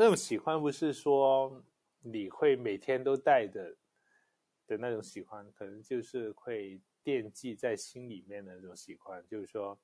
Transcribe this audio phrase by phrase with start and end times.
[0.00, 1.62] 那种喜欢不是说
[2.00, 3.76] 你会每天都带的
[4.66, 9.78] 的那种喜欢，可能就是会惦记在心里面的那种喜欢，就是说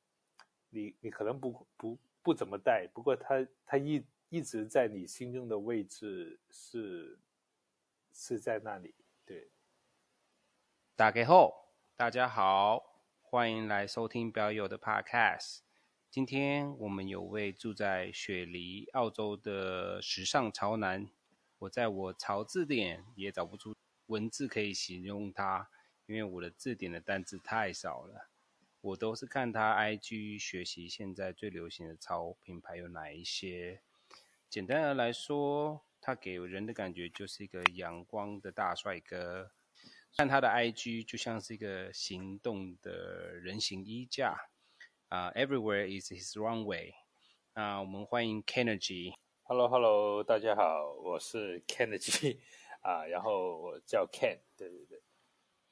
[0.70, 7.18] 你你可能不不不怎么带，不过他他一一直在你心中的位置是
[8.14, 8.94] 是在那里。
[9.26, 9.50] 对，
[10.96, 15.65] 打开后，大家好，欢迎来收听表友的 Podcast。
[16.16, 21.10] 今天我们有位住在雪梨澳洲的时尚潮男，
[21.58, 25.68] 我在我潮字典也找不出文字可以形容他，
[26.06, 28.30] 因为我的字典的单字太少了。
[28.80, 33.82] 我都是看他 IG 学习现在最流行的潮品牌有哪一些。
[34.48, 39.50] 简单的来说，他给人的感觉就是一个阳光的大帅哥。
[40.16, 44.48] 看他的 IG 就像是一个行动的人形衣架。
[45.08, 46.92] 啊、uh，Everywhere is his runway。
[47.52, 49.14] 啊，我们欢迎 Kennedy。
[49.44, 52.40] Hello，Hello，大家好，我是 Kennedy
[52.80, 54.40] 啊，然后我叫 Ken。
[54.56, 55.02] 对对对，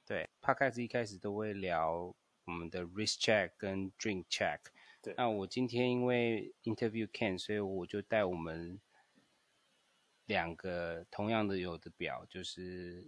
[0.06, 0.30] 对。
[0.40, 4.60] Podcast 一开始都会聊我们的 wrist check 跟 drink check。
[5.02, 5.14] 对。
[5.16, 8.80] 那我今天因为 interview Ken，所以我就带我们
[10.26, 13.04] 两个同样的有的表，就是。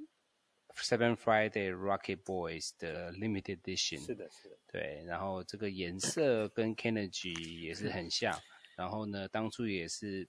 [0.76, 5.02] Seven Friday Rocket Boys 的 Limited Edition，是的，是的，对。
[5.06, 8.38] 然后这个颜色跟 Kennedy 也是很像。
[8.76, 10.28] 然后呢，当初也是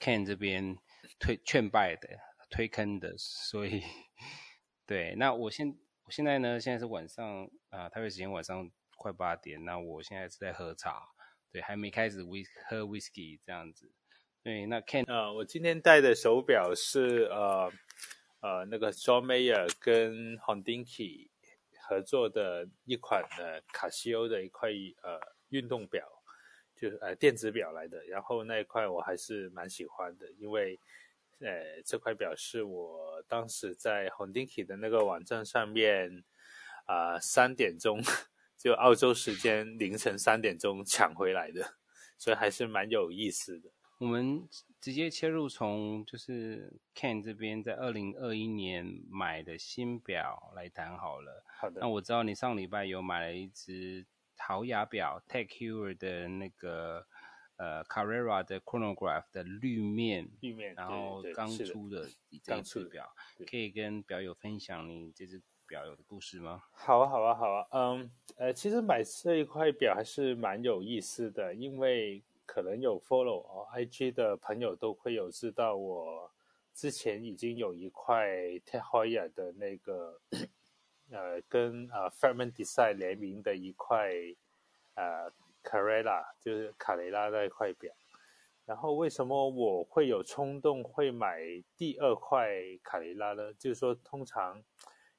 [0.00, 0.76] Ken 这边
[1.20, 2.08] 推劝败的、
[2.50, 3.82] 推坑的，所以
[4.84, 5.14] 对。
[5.16, 9.64] 那我现我现在呢，现在是晚上啊、呃，台北时间晚上快八点。
[9.64, 11.08] 那我现在是在喝茶，
[11.52, 13.92] 对，还没开始威喝 Whisky 这样子。
[14.42, 17.72] 对，那 Ken，呃，我今天戴的手表是呃。
[18.40, 21.30] 呃，那个 John Mayer 跟 h o n d i n k y
[21.88, 24.68] 合作的一款呃卡西欧的一块
[25.02, 26.06] 呃运动表，
[26.76, 28.04] 就是呃电子表来的。
[28.04, 30.78] 然后那一块我还是蛮喜欢的，因为
[31.40, 36.24] 呃这块表是我当时在 h o n d i n k y 的那个网站上面
[36.86, 38.00] 啊、三点钟
[38.56, 41.74] 就澳洲时间凌晨三点钟抢回来的，
[42.16, 43.70] 所以还是蛮有意思的。
[43.98, 44.48] 我们
[44.80, 51.44] 直接切入从就是 Ken 这边在二零二一年买的新表来谈好了。
[51.60, 51.80] 好的。
[51.80, 57.04] 那我知道你上礼拜有买了一只陶雅表 t e c h h u e r 的那个
[57.56, 62.08] 呃 Carrera 的 Chronograph 的绿面，绿面，然后刚出的
[62.40, 63.12] 这只表，
[63.50, 66.62] 可以跟表友分享你这只表有的故事吗？
[66.70, 67.66] 好啊，好啊，好啊。
[67.72, 72.22] 嗯，呃，其实买这一块表还是蛮有意思的，因为。
[72.48, 76.32] 可能有 follow 哦，IG 的朋友都会有知道，我
[76.72, 78.26] 之前已经有一块
[78.64, 80.18] t e h o y a 的那个，
[81.10, 84.10] 呃，跟呃 Ferrament Design 联名的一块
[84.94, 85.30] 呃
[85.62, 87.94] Carrera 就是卡雷拉那一块表。
[88.64, 91.38] 然后为什么我会有冲动会买
[91.76, 92.48] 第二块
[92.82, 93.52] 卡雷拉呢？
[93.54, 94.62] 就是说，通常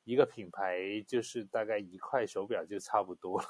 [0.04, 3.48] 一个品牌就是大概一块手表就差不多了，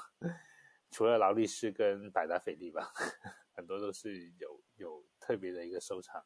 [0.90, 2.92] 除了劳力士跟百达翡丽吧。
[3.52, 6.24] 很多都是有有特别的一个收藏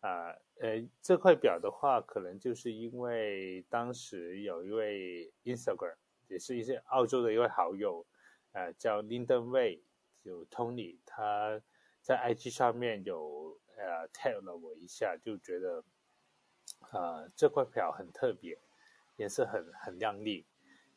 [0.00, 5.96] 啊，呃，这块表的话，可能就是因为当时有一位 Instagram，
[6.28, 8.06] 也是一些澳洲的一位好友，
[8.52, 9.82] 呃，叫 Linden Way，
[10.22, 11.60] 就 Tony，他
[12.00, 15.84] 在 IG 上面有呃 tag 了我一下，就觉得
[16.92, 18.58] 啊、这块表很特别，
[19.16, 20.46] 颜色很很亮丽。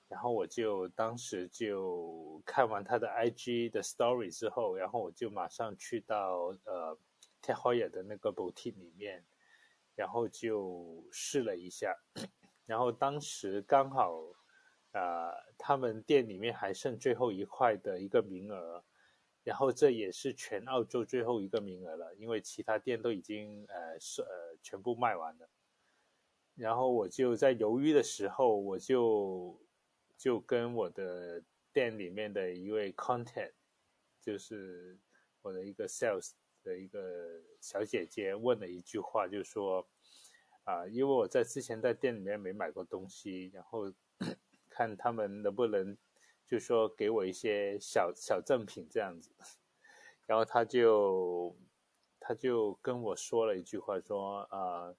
[0.09, 6.97] 然后我就当时就看完他的 IG 的 Story 之后，然后我就马上去到呃
[7.41, 9.25] Tag Heuer 的那个 boutique 里面，
[9.95, 11.93] 然后就试了一下。
[12.65, 14.13] 然后当时刚好
[14.93, 18.81] 呃他们店里面还剩最后一块的一个名额，
[19.43, 24.29] 然后这也是全澳洲最后一个名额了，因为其他店都已经呃是呃
[24.63, 25.49] 全部卖完了。
[26.55, 29.59] 然后我就在犹豫的时候，我就。
[30.17, 33.51] 就跟我的店里面的一位 content，
[34.19, 34.97] 就是
[35.43, 36.31] 我的一个 sales
[36.63, 39.87] 的一个小姐姐问了一句话，就说
[40.63, 43.93] 啊，因为我在之前在店里面没买过东西，然后
[44.69, 45.95] 看他们能不能
[46.47, 49.29] 就说给我一些小小赠品这样子，
[50.25, 51.55] 然后他就
[52.19, 54.95] 他就跟我说了一句话，说啊，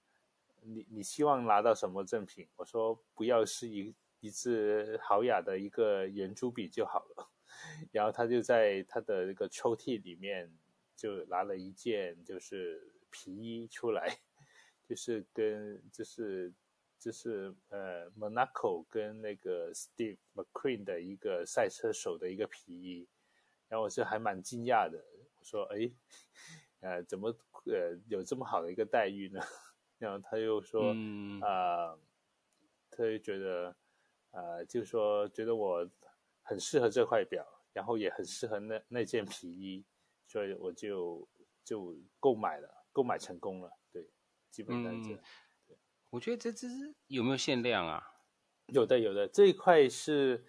[0.62, 2.49] 你你希望拿到什么赠品？
[2.55, 3.97] 我说不要是一。
[4.20, 7.31] 一支豪雅的一个圆珠笔就好了，
[7.93, 10.53] 然后他就在他的那个抽屉里面
[10.97, 14.19] 就拿了一件就是皮衣出来，
[14.88, 16.53] 就是跟就是
[16.99, 23.09] 就是呃 Monaco 跟那个 Steve McQueen 的一个赛车手的一个皮衣，
[23.69, 25.05] 然后我是还蛮惊讶的，
[25.38, 25.91] 我说哎，
[26.81, 27.29] 呃怎么
[27.67, 29.41] 呃有这么好的一个待遇呢？
[29.99, 31.99] 然后他又说，嗯、呃，
[32.88, 33.75] 他就觉得，
[34.30, 35.88] 呃，就说觉得我
[36.42, 39.84] 很适合这块表，然后也很适合那那件皮衣，
[40.26, 41.28] 所以我就
[41.64, 43.70] 就购买了，购买成功了。
[43.92, 44.10] 对，
[44.50, 45.20] 基本上这样。
[45.69, 45.76] 嗯、
[46.10, 46.66] 我觉得这只
[47.06, 48.02] 有没有限量啊？
[48.66, 50.44] 有的，有的，这一块是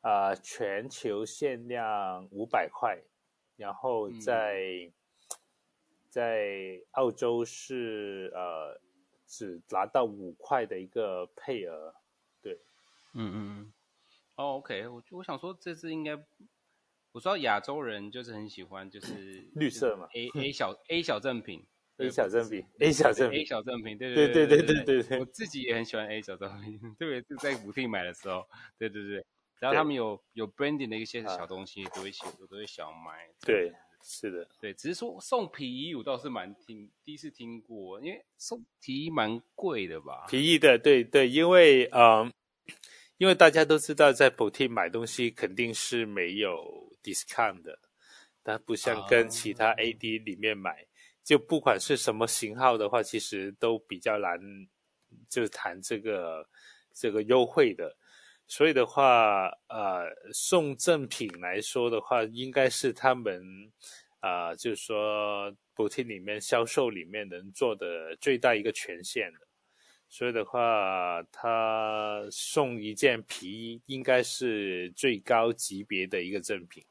[0.00, 3.02] 啊、呃，全球限量五百块，
[3.56, 4.92] 然后在、嗯、
[6.08, 8.80] 在澳洲是呃。
[9.24, 12.01] 只拿到五块的一个配额，对，
[13.14, 13.72] 嗯嗯嗯，
[14.36, 16.12] 哦、oh,，OK，我我想说这次应该，
[17.12, 21.66] 我知道亚洲人就是很喜欢，就是 绿色嘛，A A 小 A 小正品
[21.98, 28.46] ，A 小正品，A 小正品，A 小正品，对对对对对对对，我自己也很喜欢 A 小正品，特别是在补丁买的时候，
[28.78, 29.24] 对对对，
[29.60, 33.72] 然后他们有有 branding 的一些小东西都会写，我都会想买，对。
[34.04, 40.26] 是的，对，只是说送皮衣，我倒是蛮听第一次听过，因为送皮衣蛮贵的吧？
[40.28, 42.28] 皮衣的，对对，因为嗯，
[43.22, 47.78] 因为大家都知道，在 boutique 买东西肯定是没有 discount 的，
[48.42, 50.86] 但不像跟其他 AD 里面买，啊、
[51.22, 54.40] 就不管是什么型号的话，其实都比较难，
[55.28, 56.44] 就谈这个
[56.92, 57.96] 这个优惠的。
[58.48, 63.40] 所以的话，呃，送赠品来说的话，应该是他们，
[64.18, 69.46] 啊、呃，就是说，boutique 里面销售里面能做的最大一个权限的。
[70.12, 76.84] 所以的话，他送一件皮衣，应该是最高级别的一个赠品。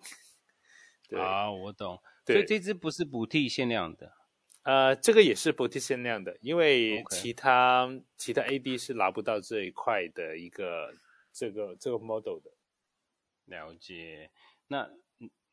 [1.07, 2.01] 对啊，我懂。
[2.25, 4.11] 所以这只不是 boutique 限量的。
[4.63, 8.03] 呃，这个也是 boutique 限量的，因为其他、okay.
[8.17, 10.91] 其他 AD 是拿不到这一块的一个。
[11.33, 12.51] 这个这个 model 的
[13.45, 14.29] 了解，
[14.67, 14.89] 那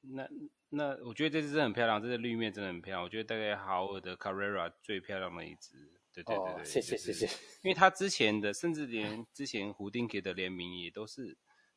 [0.01, 0.29] 那
[0.71, 3.05] 那，我觉得这只真的很漂亮，这只绿面真的很漂亮。
[3.05, 7.37] 我觉得大概豪尔的 Carrera 最漂亮的一只，对对对对，哦、谢谢、就是、谢谢。
[7.63, 11.37] 因为他之前的，甚至连之前 Hodinkee 的联名也都是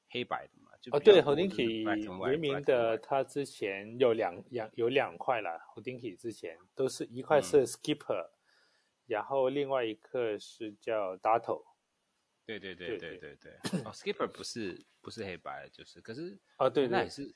[0.09, 0.71] 黑白的嘛。
[0.81, 1.83] 就哦，对，Hodinkee
[2.27, 5.59] 联名的，他之前有两两有两块了。
[5.75, 8.33] Hodinkee 之前都是一块是 Skipper，、嗯、
[9.07, 11.63] 然后另外一个是叫 Datto。
[12.43, 13.51] 对对对对对对，
[13.85, 17.33] 哦，Skipper 不是不是黑白，就是，可是哦，对，那也是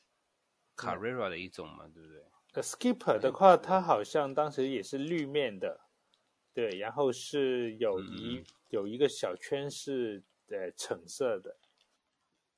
[0.76, 5.85] Carrera 的一种嘛，对不对？Skipper 的话，它好像当时也是绿面的，
[6.56, 11.58] 对，然后是有一、嗯、有一个小圈是呃橙色的。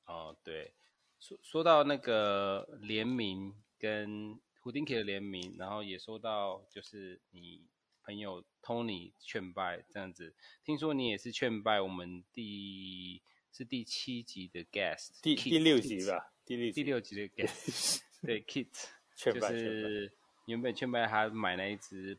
[0.06, 0.72] 哦，对，
[1.20, 7.66] 说说到那个联名跟 Hodinkee 的联名，然后也说到就是你。
[8.04, 10.32] 朋友 Tony 劝败这样子，
[10.64, 13.20] 听说你也是劝败我们第
[13.52, 18.68] 是第七集的 guest，第第六集吧，第六第六集的 guest， 对 Kit
[19.14, 20.10] 就是
[20.46, 22.14] 原本劝败他买那一只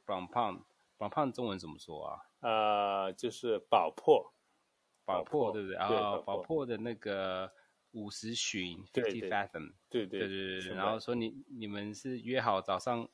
[0.99, 2.19] Blancpain，Blancpain 中文怎么说啊？
[2.41, 4.33] 呃，就是宝珀，
[5.05, 5.87] 宝珀对不对啊？
[6.17, 7.51] 宝珀的那个
[7.91, 13.07] 五十寻 Fifty Fathom，对对对对对，然后说你你们是约好早上。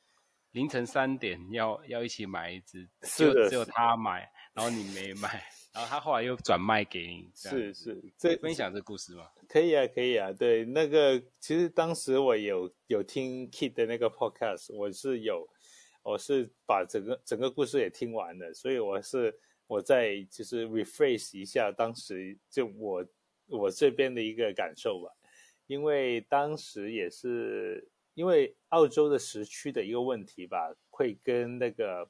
[0.52, 2.88] 凌晨三点要要一起买一只，
[3.18, 5.44] 就只有他买，然后你没买，
[5.74, 7.30] 然后他后来又转卖给你。
[7.34, 9.28] 是是，这分享这故事吗？
[9.46, 10.32] 可以啊，可以啊。
[10.32, 15.46] 对，那个其实当时我有有听 Kid 的那个 podcast，我是有，
[16.10, 19.36] 我是把整个整个故事也听完了，所以我是
[19.66, 23.04] 我在就是 rephrase 一下当时就我
[23.48, 25.10] 我这边的一个感受吧，
[25.66, 27.88] 因为当时也是。
[28.16, 32.08] 因为澳洲的时区的一个问题吧，会跟那个，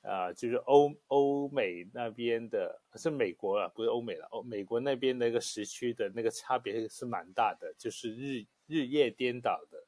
[0.00, 9.85] 啊、就是欧欧美那边的，是美国啊，不是欧美了，欧美国那边那个时区的那个差别是蛮大的，就是日日夜颠倒的，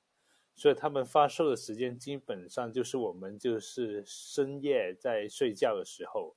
[0.58, 6.36] 所以他们发售的时间基本上就是我们就是深夜在睡觉的时候，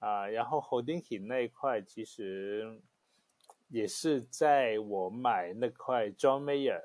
[0.00, 2.80] 啊、然后 Hodinkee 那一块其实
[3.68, 6.82] 也是在我买那块 John Mayer。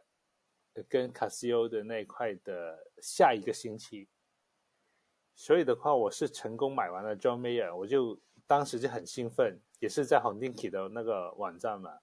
[0.88, 4.08] 跟卡西欧的那块的下一个星期，
[5.36, 8.18] 所以的话，我是成功买完了 John Mayer，我就
[8.48, 12.00] 当时就很兴奋，也是在 Hodinkee 的那个网站嘛，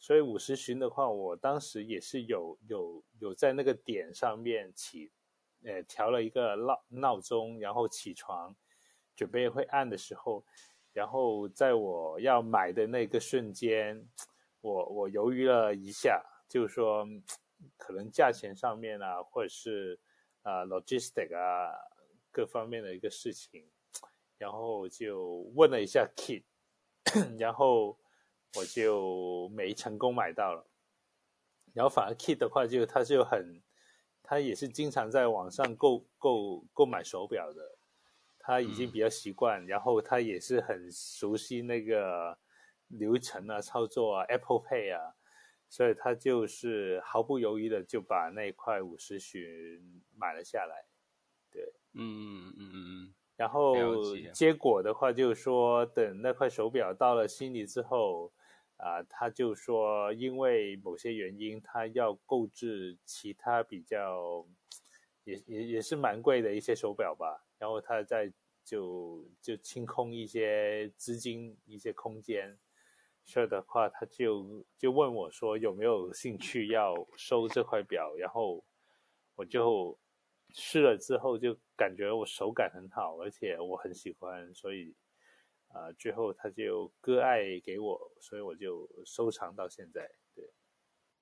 [0.00, 5.12] 所以五十寻的话，我当时也是有有有在那个点上面起，
[5.62, 8.56] 呃，调了一个闹闹钟，然后起床
[9.14, 10.44] 准备会按的时候，
[10.92, 14.04] 然后在我要买的那个瞬间，
[14.60, 17.06] 我我犹豫了一下，就是说。
[17.76, 20.00] 可能价钱上面啊，或者是
[20.40, 21.76] 啊、呃、logistic 啊
[22.30, 23.68] 各方面的一个事情，
[24.38, 26.42] 然后就问了一下 Kit，
[27.38, 27.98] 然后
[28.56, 30.66] 我就没成功买到了。
[31.72, 33.62] 然后反而 Kid 的话就，就他就很
[34.24, 37.78] 他也是经常在网上购购购买手表的，
[38.40, 42.36] 他已经比较习惯，嗯、然后他也是很熟悉那个
[42.88, 45.14] 流程啊、操作啊、Apple Pay 啊，
[45.68, 50.86] 所以他就是毫不犹豫的就把那块五十寻买了下来。
[51.52, 51.62] 对，
[51.94, 53.14] 嗯嗯嗯嗯。
[53.36, 53.76] 然后
[54.34, 58.32] 结果的话，就是说等那块手表到了悉尼之后。
[58.82, 64.46] 啊、他就说，因为某些原因，他要购置其他比较，
[65.24, 67.44] 也也也是蛮贵的一些手表吧。
[67.58, 68.32] 然后他在
[68.64, 72.58] 就就清空一些资金、一些空间，
[73.22, 78.14] 所以的话，他就就问我说有没有兴趣要收这块表。
[78.16, 78.64] 然后
[79.34, 79.98] 我就
[80.54, 84.94] 试了之后，就感觉我手感很好，而且我很喜欢，所以。
[85.72, 90.10] 啊、呃，最后他就割爱给我，所以我就收藏到现在。
[90.34, 90.52] 对，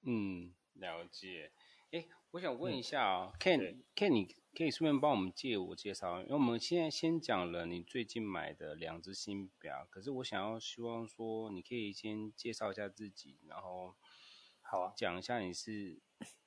[0.02, 1.52] 嗯，了解。
[1.90, 13.94] 哎，我想问一下啊、哦嗯、，Ken，Ken，你可以顺便帮我们介我介绍，因为我们现在先讲了你最近买的两只新表，可是我想要希望说，你可以先介绍一下自己，然后
[14.62, 16.00] 好啊，讲一下你是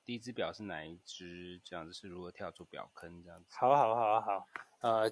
[0.04, 3.56] 第一只表是哪一只，这样子是如何跳出表坑这样子。
[3.56, 4.48] 好啊，好啊，好啊，好，
[4.80, 5.12] 呃。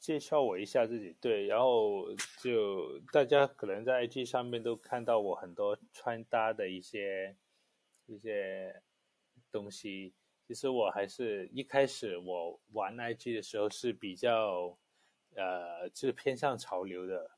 [0.00, 7.36] 介绍我一下自己，对，然后就大家可能在 IG 上面都看到我很多穿搭的一些
[8.06, 8.80] 一些
[9.50, 10.14] 东西。
[10.46, 14.78] 其实我还是一开始我玩 IG 的时候是比较
[15.34, 17.32] 呃，就是偏向潮流的，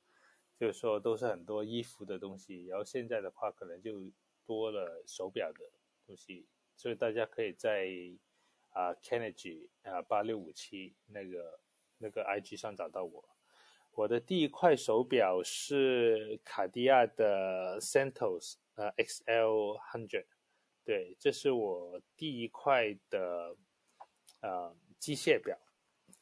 [0.58, 2.66] 就是说都是很多衣服的东西。
[2.66, 4.12] 然后现在的话，可能就
[4.44, 5.60] 多了手表的
[6.06, 7.88] 东西，所以大家可以在
[8.70, 11.58] 啊 Kennedy 啊八六五七那个。
[12.02, 13.28] 那个 IG 上找到我，
[13.92, 20.26] 我的第一块手表是卡地亚的 Santos 呃 XL Hundred，
[20.82, 23.54] 对，这是我第一块的
[24.40, 25.58] 呃机械表。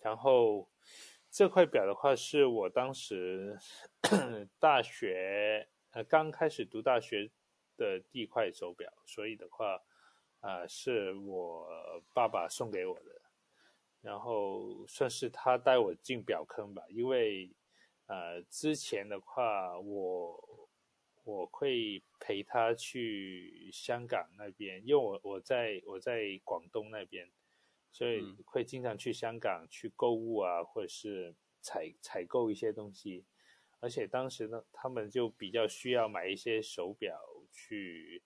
[0.00, 0.68] 然后
[1.30, 3.56] 这块表的话，是我当时
[4.58, 7.30] 大学呃刚开始读大学
[7.76, 9.80] 的第一块手表，所以的话
[10.40, 11.68] 啊、呃，是我
[12.12, 13.17] 爸爸送给我的。
[14.00, 17.50] 然后算是他带我进表坑吧，因为，
[18.06, 20.68] 呃，之前的话我
[21.24, 27.28] 我会陪他去香港那边，因为我我在我在广东那边，
[27.90, 33.26] 所以会经常去香港去购物啊，或者是采采购一些东西，
[33.80, 38.22] 而且当时呢，他们就比较需要买一些手表去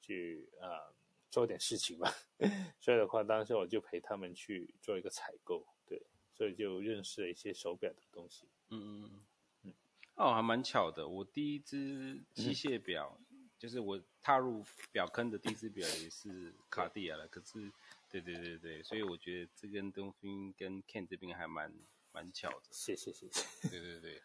[0.00, 0.94] 去呃。
[1.34, 2.14] 做点事情吧，
[2.78, 6.00] 所以的话，当时我就陪他们去做一个采购，对，
[6.32, 8.46] 所以就认识了一些手表的东西。
[8.68, 9.24] 嗯嗯
[9.64, 9.74] 嗯，
[10.14, 11.08] 哦，还蛮巧的。
[11.08, 17.26] 我第一只机械表，嗯、就是我踏入表坑的第一只表也是卡地亚了。
[17.26, 17.72] 可是，
[18.08, 21.74] 对对对对，所以我觉得这跟东勋跟 Ken 这边还蛮
[22.12, 22.68] 蛮巧的。
[22.70, 23.68] 谢谢谢谢。
[23.68, 24.22] 对对对，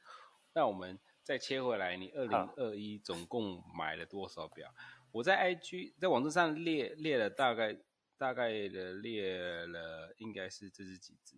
[0.54, 4.72] 那我们再切回来，你二零二一总共买了多少表？
[5.12, 7.76] 我在 IG 在网站上列列了大概
[8.18, 11.36] 大概的列了应该是这是几只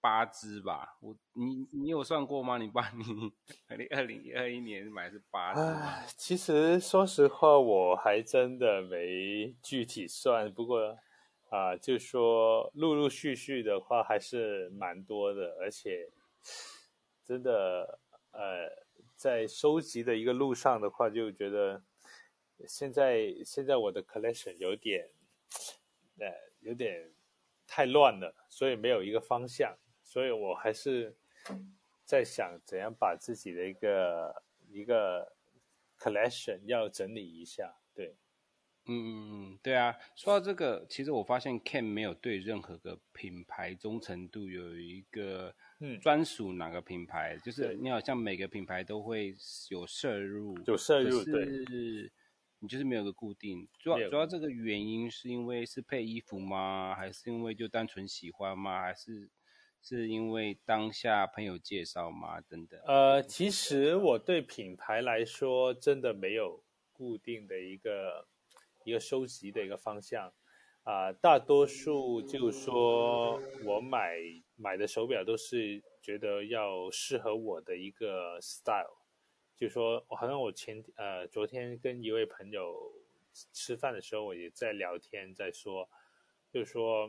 [0.00, 0.98] 八只吧。
[1.00, 2.58] 我你你有算过吗？
[2.58, 3.04] 你把你
[3.76, 6.04] 你二零二一年买的是八只吗？
[6.16, 10.52] 其实说实话，我还真的没具体算。
[10.52, 10.98] 不过
[11.50, 16.08] 啊、就说陆陆续续的话还是蛮多的，而且
[17.24, 17.98] 真的
[18.30, 18.68] 呃，
[19.14, 21.82] 在收集的一个路上的话，就觉得。
[22.66, 25.08] 现在现在我的 collection 有点，
[26.18, 26.26] 呃，
[26.60, 27.12] 有点
[27.66, 31.16] 太乱了，所以没有一个方向，所以我还是
[32.04, 35.34] 在想怎样把自己的一个一个
[35.98, 37.74] collection 要整理一下。
[37.94, 38.16] 对，
[38.86, 39.96] 嗯嗯嗯，对啊。
[40.14, 49.34] 说到这个，其实我发现 Ken 没有对任何个品牌忠诚度有一个嗯专属哪个品牌，嗯、就是你好像每个品牌都会
[49.70, 52.12] 有摄入，有摄入，对。
[52.62, 56.94] 对你就是没有个固定，主要主要这个原因是因为是配衣服吗？
[56.94, 58.80] 还是因为就单纯喜欢吗？
[58.80, 59.28] 还是
[59.82, 62.40] 是因为当下朋友介绍吗？
[62.40, 62.80] 等等。
[62.86, 68.28] 呃，其实我对品牌来说，真的没有固定的一个
[68.84, 70.32] 一个收集的一个方向
[70.84, 71.12] 啊、呃。
[71.14, 74.18] 大多数就是说我买
[74.54, 79.01] 买的手表都是觉得要适合我的一个 style。
[79.62, 82.92] 就说，好像我前呃昨天跟一位朋友
[83.52, 85.88] 吃饭的时候，我也在聊天，在说，
[86.50, 87.08] 就是说，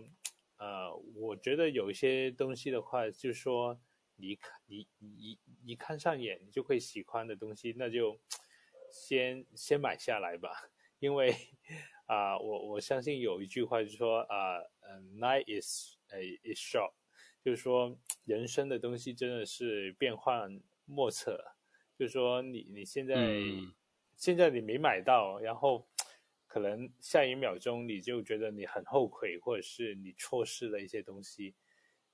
[0.57, 3.81] 呃，我觉得有一些东西的话，就是说，
[4.17, 8.19] 你看你你你看上眼，你就会喜欢的东西，那就
[8.91, 10.69] 先先买下来吧，
[10.99, 11.33] 因为
[12.05, 16.93] 啊、我我相信有一句话就是说啊，呃，night is 呃 is short，
[17.43, 21.55] 就是说人生的东西真的是变幻莫测。
[21.97, 23.73] 就是说你你现在、嗯、
[24.15, 25.87] 现在你没买到，然后
[26.47, 31.55] 可能下一秒钟你就觉得你很后悔，或者是你错失了一些东西。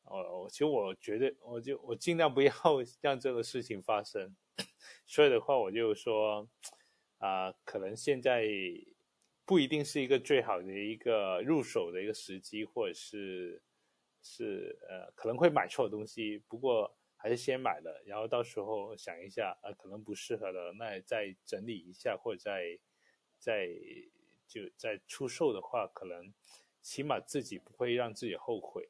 [0.04, 2.52] 哦，其实我觉得我就我尽量不要
[3.02, 4.36] 让这个事情发生。
[5.06, 6.48] 所以的话，我就说
[7.18, 8.48] 啊、呃，可能现在。
[9.46, 13.60] 不一定是一个最好的一个入手的一个时机，或者是
[14.22, 22.80] 是呃可能会买错东西，不过还是先买了，然后到时候想一下，呃可能不适合了，那再整理一下，或者再
[23.38, 23.68] 再
[24.48, 26.34] 就再出售的话，可能
[26.82, 28.90] 起码自己不会让自己后悔。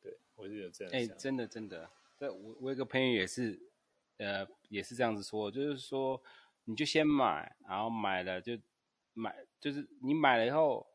[0.00, 1.00] 对，我就有这样想。
[1.00, 3.58] 哎，真的真的，对我我有个朋友也是，
[4.18, 6.22] 呃也是这样子说，就是说
[6.64, 8.56] 你就先买，然后买了就。
[9.14, 10.86] 买就是你买了以后，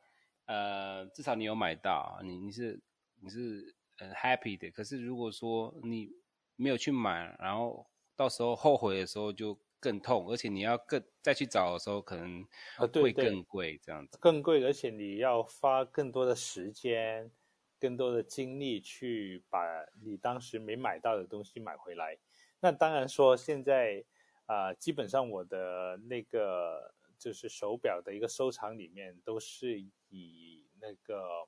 [0.45, 2.81] 呃，至少你有买到，你你是
[3.21, 4.71] 你是很 happy 的。
[4.71, 6.11] 可是如果说你
[6.57, 7.87] 没有去买，然后
[8.17, 12.45] 到时候后悔的时候就更痛，而且你要更再去找的时候可能
[13.01, 14.17] 会更贵，这样子。
[14.19, 17.31] 更贵，而且你要花更多的时间、
[17.79, 22.17] 更多的精力去把你当时没买到的东西买回来。
[22.59, 24.03] 那当然说现在
[24.45, 26.93] 啊、呃，基本上我的那个。
[27.19, 31.47] 就是手表的一个收藏里面，都是以那个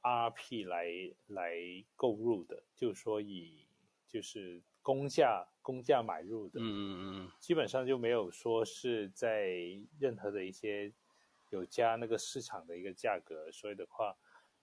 [0.00, 0.86] RP 来
[1.26, 1.52] 来
[1.94, 3.66] 购入的，就是说以
[4.10, 6.90] 就是公价公价买入的，嗯嗯
[7.24, 9.48] 嗯，基本上就没有说是在
[9.98, 10.92] 任何的一些
[11.50, 14.16] 有加那个市场的一个价格，所以的话，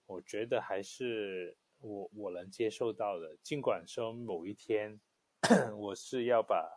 [0.06, 5.00] 我觉得还是我我能接受到的，尽管说某一天
[5.78, 6.70] 我是要把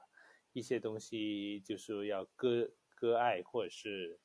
[0.52, 2.70] 一些东西就是要割。
[3.00, 4.20] 割爱或者是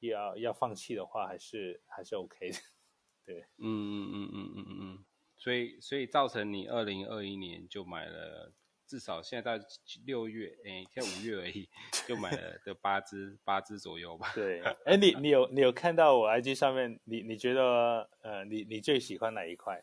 [0.00, 2.58] 要要放弃的话，还是还是 OK 的，
[3.24, 5.04] 对，嗯嗯嗯嗯嗯嗯，
[5.38, 8.52] 所以所以造成你二零二一年就买了，
[8.86, 9.64] 至少现在到
[10.04, 11.68] 六月，哎，现在五月而已，
[12.06, 14.32] 就买了的八只八只左右吧。
[14.34, 19.82] 对，哎，你你有你有看到我 IG 上面，你你觉得呃，你你最喜欢哪一块？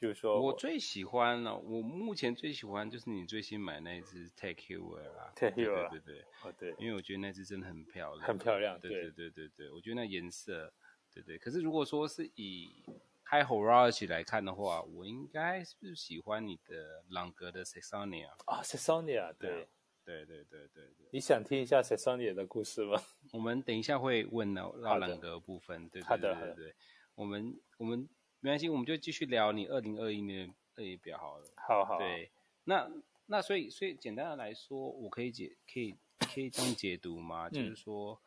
[0.00, 10.70] 就是说我，我最喜欢呢，我目前最喜欢就是你最新买那一只 Tag Heuer 啦，Tag Heuer，对对对，哦对，因为我觉得那只真的很漂亮，很漂亮，对对对对对，我觉得那颜色，
[11.12, 11.38] 对对。
[11.38, 12.84] 可是如果说是以
[13.30, 19.68] High Horology 来看的话，我应该是喜欢你的朗格的 Saxonia 啊，Saxonia，对
[20.04, 21.08] 对对对对对。
[21.12, 23.02] 你想听一下 Saxonia 的故事吗？
[23.32, 26.74] 我们等一下会问到到朗格部分，对对对对对，
[27.14, 28.08] 我们我们。
[28.40, 31.46] 没关系，我们就继续聊你二零二一年的二一表好了。
[31.66, 31.96] 好好。
[31.96, 32.30] 对，
[32.64, 32.90] 那
[33.24, 37.48] 那所以所以简单的来说，我可以解可以可以这样解读吗？
[37.48, 38.20] 嗯、就是说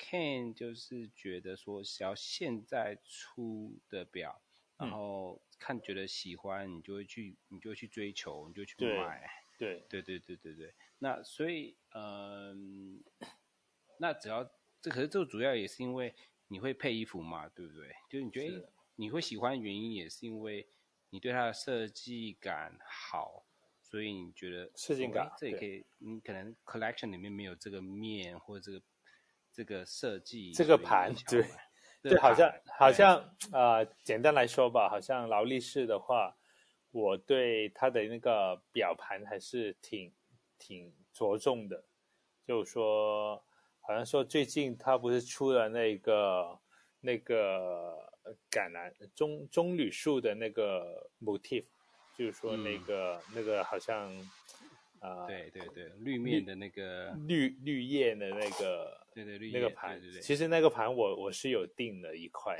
[0.00, 4.40] ，Ken 就是觉得说，只要现在出的表，
[4.78, 9.30] 嗯、然后看觉得喜欢，你就会去你就会去追求，你就去买。
[9.58, 10.74] 对对对对对对。
[10.98, 13.02] 那所以嗯，
[13.98, 16.14] 那只要这可是这主要也是因为
[16.48, 17.94] 你会配衣服嘛，对不对？
[18.08, 18.72] 就是你觉得。
[18.96, 20.68] 你会喜欢的原因也是因为
[21.08, 23.46] 你对它的设计感好，
[23.80, 25.86] 所以你觉得设计感这也可以。
[25.96, 28.84] 你可能 collection 里面没有这个面或者这个
[29.52, 31.44] 这个设计，这个盘对
[32.02, 33.18] 对，好像好像
[33.52, 36.36] 啊、呃，简单来说吧，好像劳力士的话，
[36.90, 40.12] 我对它的那个表盘还是挺
[40.58, 41.84] 挺着重的。
[42.46, 43.36] 就是说，
[43.80, 46.58] 好像说最近它不是出了那个
[47.00, 48.08] 那个。
[48.48, 51.64] 橄榄棕棕榈树的那个 motif，
[52.16, 54.14] 就是说那个、嗯、那个好像
[55.00, 62.58] 啊、呃，对对对，绿面的那个绿绿叶的那个，对对绿那个盘，对对对，其实那个盘我我是有订了一块，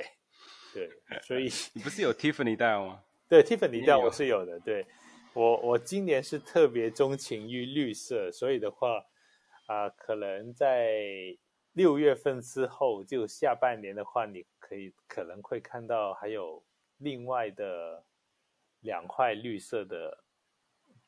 [0.73, 0.89] 对，
[1.23, 3.03] 所以你不是有 Tiffany 带吗？
[3.27, 4.85] 对，Tiffany 带我是有的，对，
[5.33, 9.05] 我我今年是特别钟情于绿色，所以的话
[9.67, 11.37] 啊、呃，可能在
[11.73, 14.45] 六月份之后，就下半年的话，你。
[14.71, 16.63] 可以可能会看到还有
[16.99, 18.05] 另外的
[18.79, 20.23] 两块绿色的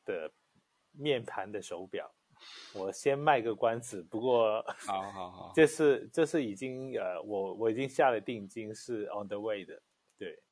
[0.04, 0.30] 的
[0.92, 2.14] 面盘的手表，
[2.74, 4.02] 我先卖个关子。
[4.02, 9.82] 不过，好好好， 这是这是已经呃，我我已经下了定金，是 on the way 的。
[10.16, 10.42] 对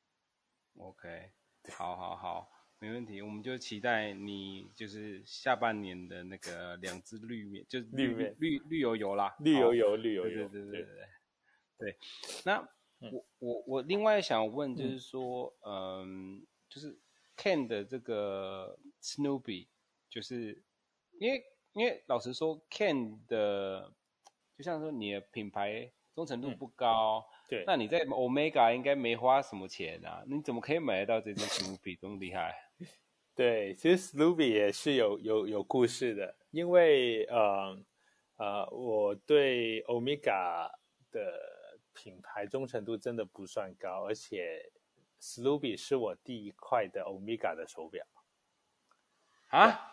[0.77, 1.31] ，OK，
[1.71, 3.21] 好好好，没问题。
[3.21, 11.97] 我们就期待你就是下半年的那个两只绿面，就是绿绿面绿绿油油啦，绿油油绿油油，对对对对对，对，
[12.45, 12.67] 那。
[13.11, 16.97] 我我我另外想问就是说，嗯，嗯，就是
[17.35, 19.67] Ken 的这个 Snoopy，
[20.09, 20.63] 就是
[21.19, 23.91] 因为因为老实说，Ken 的
[24.57, 27.19] 就像说你的品牌忠诚度不高。
[27.19, 30.23] 嗯、对，那你在 Omega 应该没花什么钱啊？
[30.27, 32.55] 你怎么可以买得到这只 Snoopy 这么厉害？
[33.35, 37.75] 对，其实 Snoopy 也是有有有故事的，因为呃
[38.37, 40.69] 呃，我对 Omega
[41.11, 44.71] 的品牌忠诚度真的不算高，而且
[45.19, 48.05] Snoopy 是我第一块的 Omega 的手表。
[49.47, 49.92] 啊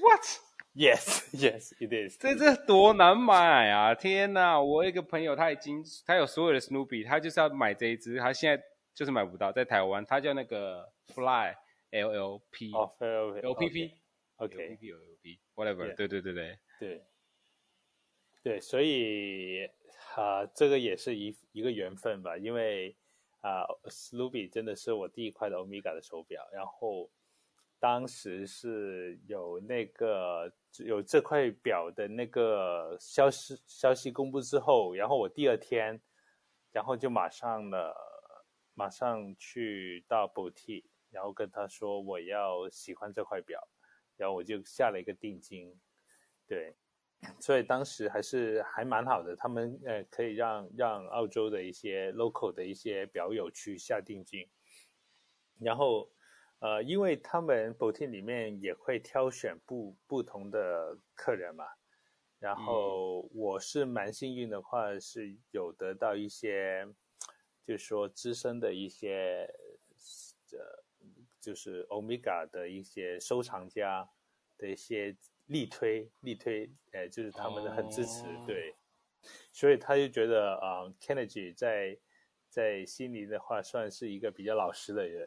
[0.00, 2.18] ？What？Yes，Yes，it is。
[2.18, 3.94] 这这多难买啊！
[3.94, 8.62] 天哪，我一个朋友他已经他有所有的 Snoopy，他就是要买这一只，他现在
[8.94, 10.92] 就是买不到，在台湾，他叫那个。
[11.14, 11.54] Fly
[11.90, 13.92] L L P 哦，L P P
[14.36, 17.04] OK L P P L L P whatever 对对对对对
[18.42, 19.66] 对，所以
[20.14, 22.96] 啊、呃，这个也是一一个缘分吧，因为
[23.40, 27.10] 啊，Snoopy 真的是我第一块的 Omega 的手表，然后
[27.82, 30.52] 当时是有那个
[30.84, 36.00] 有这块表的那个消息消息公布之后，然后我第二天，
[36.70, 37.92] 然后就马上了，
[38.74, 43.60] 马上去到 boutique 然后跟他说我要喜欢这块表，
[44.16, 45.76] 然后我就下了一个定金，
[46.46, 46.76] 对，
[47.40, 54.48] 所以当时还是还蛮好的，他们呃可以让让澳洲的一些 local 的一些表友去下定金，
[55.58, 56.08] 然后
[56.62, 61.66] 呃因为他们 boutique 里面也会挑选不不同的客人嘛，
[62.38, 66.86] 然后我是蛮幸运的话是有得到一些，
[67.66, 69.46] 就是说资深的一些
[70.52, 70.82] 呃。
[71.42, 74.08] 就是 Omega 的一些收藏家
[74.56, 78.46] 的一些力推力推，呃，就是他们的很支持，oh.
[78.46, 78.76] 对，
[79.50, 81.98] 所以他就觉得啊、呃、Kennedy 在
[82.48, 85.26] 在悉尼的话算是一个比较老实的人，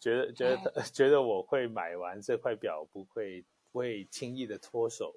[0.00, 5.14] 觉得觉得 觉得我会买完这块表不会不会轻易的脱手，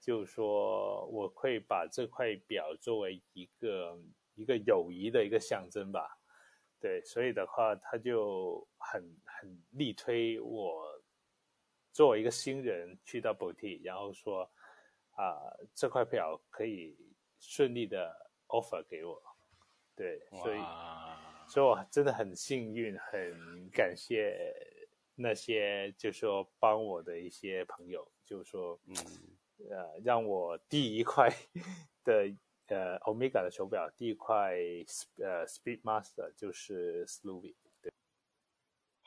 [0.00, 3.98] 就是说我会把这块表作为一个
[4.34, 6.18] 一个友谊的一个象征吧。
[6.80, 10.84] 对，所以的话，他就很很力推我
[11.92, 14.42] 作为一个新人去到 boutique，然后说
[15.12, 16.94] 啊、呃，这块表可以
[17.40, 18.14] 顺利的
[18.48, 19.22] offer 给我。
[19.96, 20.58] 对，所以
[21.48, 24.54] 所以我真的很幸运，很感谢
[25.14, 28.94] 那些就是说帮我的一些朋友，就是说嗯
[29.70, 31.28] 呃，让我第一块
[32.04, 32.34] 的。
[32.68, 34.54] 呃，Omega 的手表第一块
[35.18, 37.92] 呃，Speedmaster 就是 Slovy，对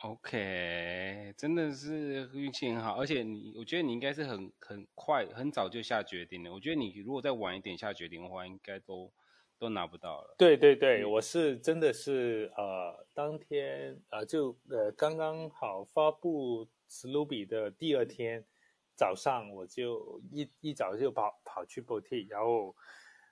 [0.03, 6.53] ，OK，真的是运气很好，而且你，我觉得你应该是很很快很早就下决定的。
[6.53, 9.11] 我觉得你如果再晚一点下决定的话，应该都
[9.59, 10.35] 都拿不到了。
[10.37, 18.45] 对对对，我是真的是呃，当天呃就呃刚刚好发布 Snoopy 的第二天
[18.95, 22.75] 早上，我就一一早就跑跑去 boutique，然后。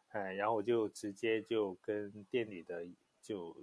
[0.09, 2.87] 哎，然后我就直接就跟店里的
[3.21, 3.53] 就，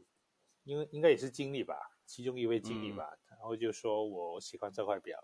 [0.65, 5.19] 因为应该也是经理吧，其中一位经理吧，嗯、然后就说我喜欢这块表，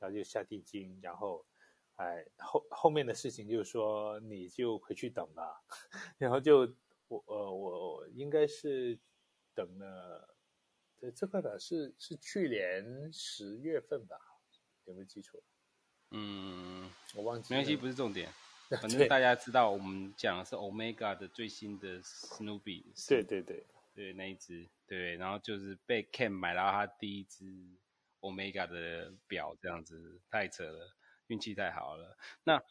[0.00, 1.46] 然后就下定金，然后，
[1.96, 5.62] 哎，后后面的事情就是说你就回去等吧，
[6.18, 6.60] 然后就
[7.08, 8.98] 我呃我，我应该是
[9.54, 10.36] 等了，
[10.98, 14.16] 对这块表是是去年十月份吧，
[14.84, 15.42] 有没有记错？
[16.10, 18.28] 嗯，我忘记了，没关系，不是重点。
[18.80, 27.44] 反正大家知道，我们讲的是 Omega 的最新的 Snoopy，对对对对，那一只，对，然后就是被 Ken 买到他第一只
[28.20, 30.88] Omega 的表，这样子太扯了，
[31.28, 32.16] 运气太好了。
[32.44, 32.62] 那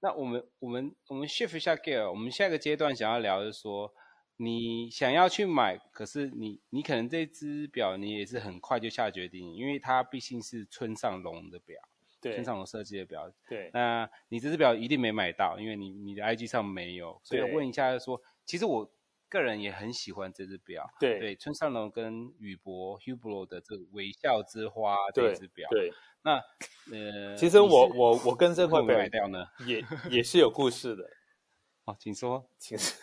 [0.00, 3.92] 那我们我们我们 shift 一下 gear，我们下一个阶段想要聊的是说，
[4.36, 11.80] 你想要去买，可是你你可能这只表你也是很快就下决定，因为它毕竟是村上隆的表。
[12.20, 18.92] 对，村上隆设计的表，对，那你这只表一定没买到，因为你你的 IG 上没有，所以我问一下说，其实我
[19.28, 25.92] 个人也很喜欢这只表，对，对，村上隆跟宇舶 Hublot 的这个微笑之花这只表，对，
[26.28, 26.44] 那
[26.92, 31.08] 呃，其实我我我跟这块表买掉呢， 也也是有故事的，
[31.86, 32.94] 好，请说，请说，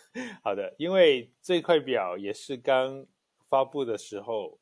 [0.43, 3.07] 好的，因为这块表也是刚
[3.49, 4.59] 发布的时候，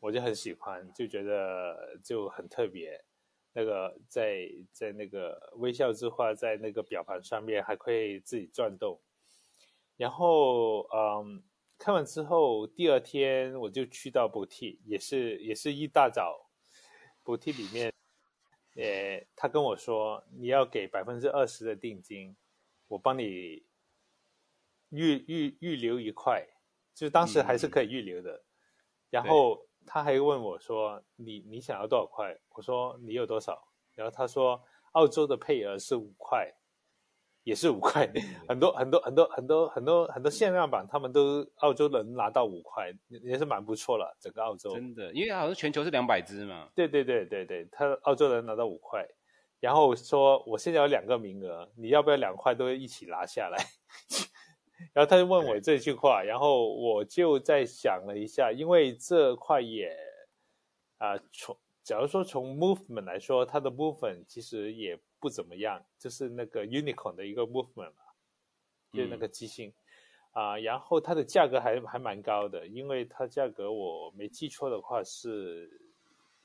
[0.00, 3.04] 我就很喜欢，就觉得就很特别。
[3.52, 9.00] 那个在在那个微笑之花在那个表盘上面还可以自己转动，
[9.96, 11.42] 然后嗯，
[11.76, 16.48] 看完之后第二天我就去到 boutique，也是也是一大早
[17.24, 17.92] ，boutique 里面，
[18.82, 22.36] 呃，他跟我说你要给百分之二十的定金，
[22.86, 23.66] 我帮你
[24.88, 26.46] 预预预留一块，
[26.94, 28.44] 就当时还是可以预留的，嗯、
[29.10, 29.64] 然后。
[29.90, 34.62] 他还问我说：“你你想要多少块？”我说：“你有多少？”然后他说
[34.92, 36.52] ：“澳洲的配额是五块，
[37.48, 38.06] 也是五块，
[38.46, 44.14] 很多很多很多很多很多很多限量版，他们都澳洲能拿到五块，也是蛮不错了。
[44.20, 46.68] 整个澳洲真的，因为好像全球是两百只嘛。
[46.74, 49.08] 对对对对对，他澳洲人拿到五块，
[49.60, 53.56] 然后说我现在有两个名额，你要不要两块都一起拿下来？
[54.92, 59.96] 然后他就问我这句话，然后我就在想了一下，因为这块也
[60.98, 61.56] 啊从。
[61.84, 68.02] 假如说从 movement 来说，它的 movement 其实也不怎么样，就是那个 unicorn 的一个 movement 嘛，
[68.92, 69.72] 就是那个机芯
[70.32, 75.70] 啊、嗯呃，然后它的价格还还蛮高的，因为它价格我没记错的话是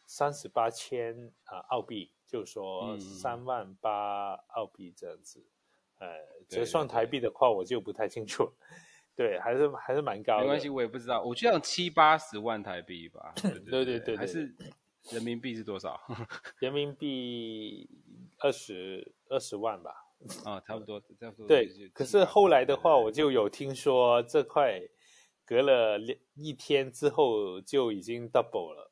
[0.05, 5.45] 三十八千啊澳币，就是说三万八澳币这样子，
[5.99, 6.17] 嗯、呃，
[6.49, 8.51] 折算台币的话我就不太清楚，
[9.15, 10.41] 对，还是还是蛮高的。
[10.41, 13.33] 没关系，我也不知道，我觉得七八十万台币吧。
[13.69, 14.55] 对，对， 对，还是。
[15.12, 15.99] 人民币是多少？
[16.59, 17.89] 人民币
[18.43, 19.91] 二十二十万吧。
[20.45, 21.47] 啊、哦，差不多，差不多。
[21.47, 24.79] 对，可是后来的话，我就有听说这块
[25.45, 28.91] 隔了两一天之后就已经 double 了，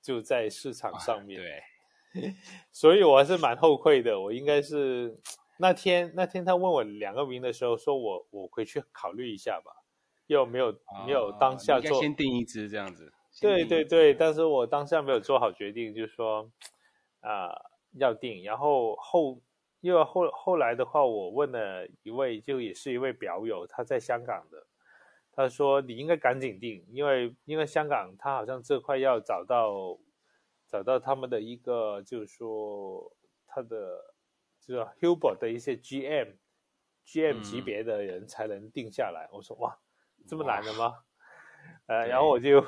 [0.00, 1.38] 就在市场上面。
[1.38, 2.34] 对，
[2.72, 4.18] 所以我还是蛮后悔的。
[4.18, 5.20] 我应该是
[5.58, 9.70] 那天那天他问我两个名的时候，说我我回去考虑一下吧，
[10.28, 13.12] 又没有、哦、没有当下做，先定一只这样子。
[13.38, 16.50] 对对对，但是我当下没有做好决定，就是说，
[17.20, 18.44] 啊、呃，要定。
[18.44, 19.40] 然后后，
[19.80, 24.66] 因为后后来的话，我问了一位，就也是一位表友，他在香港的，
[25.32, 29.98] 他说你应该赶紧定，因为因为香港他好像这块要找到
[30.66, 33.12] 找到他们的一个，就是说
[33.46, 34.14] 他的
[34.60, 36.34] 就是 Hilbert 的一些 GM
[37.06, 39.28] GM 级别的人才能定下来。
[39.32, 39.78] 嗯、我说哇，
[40.26, 40.94] 这么难的吗？
[41.86, 42.64] 呃，然后我就。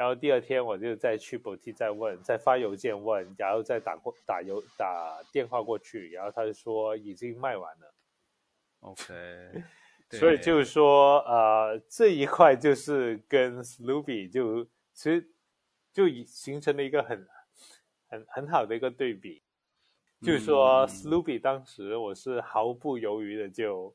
[0.00, 7.94] 然后第二天我就再去 boutique 再问，再发邮件问，然后再打过打邮打电话过去，然后他就说已经卖完了。
[8.80, 9.04] OK，
[10.18, 15.30] 所以就是说，呃，这一块就是跟 Snoopy 就其实
[15.92, 17.28] 就形成了一个很
[18.08, 19.42] 很很好的一个对比，
[20.22, 23.94] 嗯、就是说 Snoopy 当时我是毫不犹豫的就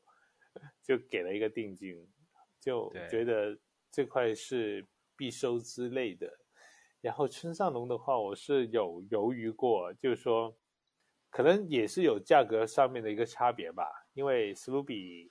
[0.84, 2.08] 就给了一个定金，
[2.60, 3.58] 就觉得
[3.90, 4.86] 这块是。
[5.16, 6.38] 必收之类的，
[7.00, 10.56] 然后村上隆的话，我是有犹豫过，就是说，
[11.30, 14.06] 可能也是有价格上面的一个差别吧。
[14.14, 15.30] 因为史努比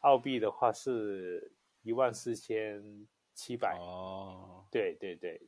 [0.00, 5.40] 澳币的话是一万四千七百哦，对对对，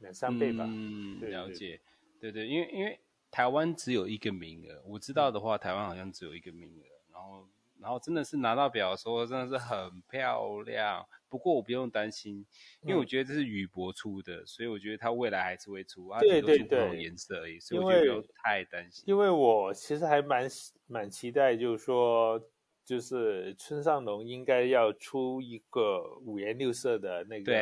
[0.00, 0.64] 两三倍吧。
[0.66, 1.80] 嗯，了解，
[2.20, 3.00] 对对，因为因为
[3.30, 7.48] 台湾只有一个名额，我知道的话，台湾好像只有一个名额，然后
[7.80, 11.06] 然后真的是拿到表说真的是很漂亮。
[11.32, 12.44] 不过我不用担心，
[12.82, 19.02] 因为我觉得这是宇舶出的，嗯，所以我觉得它未来还是会出，对对对，它只是出不同颜色而已，所以我觉得不用太担心。
[19.06, 20.46] 因为我其实还蛮
[20.86, 22.38] 蛮期待，就是说，
[22.84, 27.54] 就是村上隆应该要出一个五颜六色的那个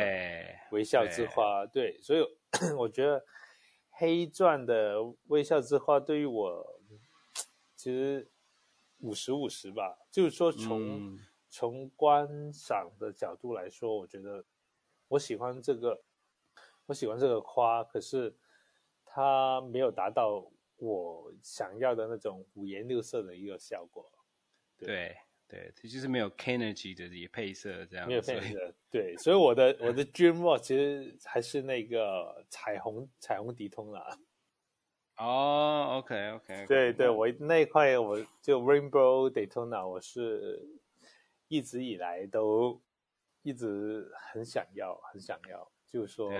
[0.71, 2.21] 微笑之花，对，对对，所以
[2.77, 3.23] 我觉得
[3.91, 6.81] 黑钻的微笑之花对于我
[7.77, 8.29] 其实
[8.99, 11.17] 五十五十吧，就是说从。
[11.51, 14.41] 嗯从观赏的角度来说，我觉得
[15.09, 16.01] 我喜欢这个，
[16.85, 18.33] 我喜欢这个花，可是
[19.03, 24.09] 它没有达到我想要的那种五颜六色的一个效果。
[24.77, 25.13] 对
[25.45, 28.07] 对，它就是没有 Kennergy 的也配色这样。
[28.07, 34.17] 没有配色，对，所以我的我的 Dream Watch 其实还是那个彩虹彩虹迪通啦。
[35.19, 40.79] 哦，OK OK，对对，我那一块我就 Rainbow Daytona，我是。
[41.51, 42.81] 一直以来都
[43.41, 46.31] 一直很想要，很想要，就是说，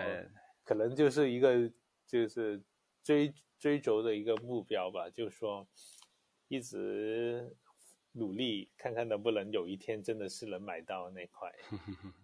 [0.64, 1.70] 可能就是一个
[2.08, 2.64] 就是
[3.04, 5.68] 追追逐的一个目标吧，就是说，
[6.48, 7.54] 一直
[8.14, 11.54] 努力看看能不能有一天真的是能买到那块。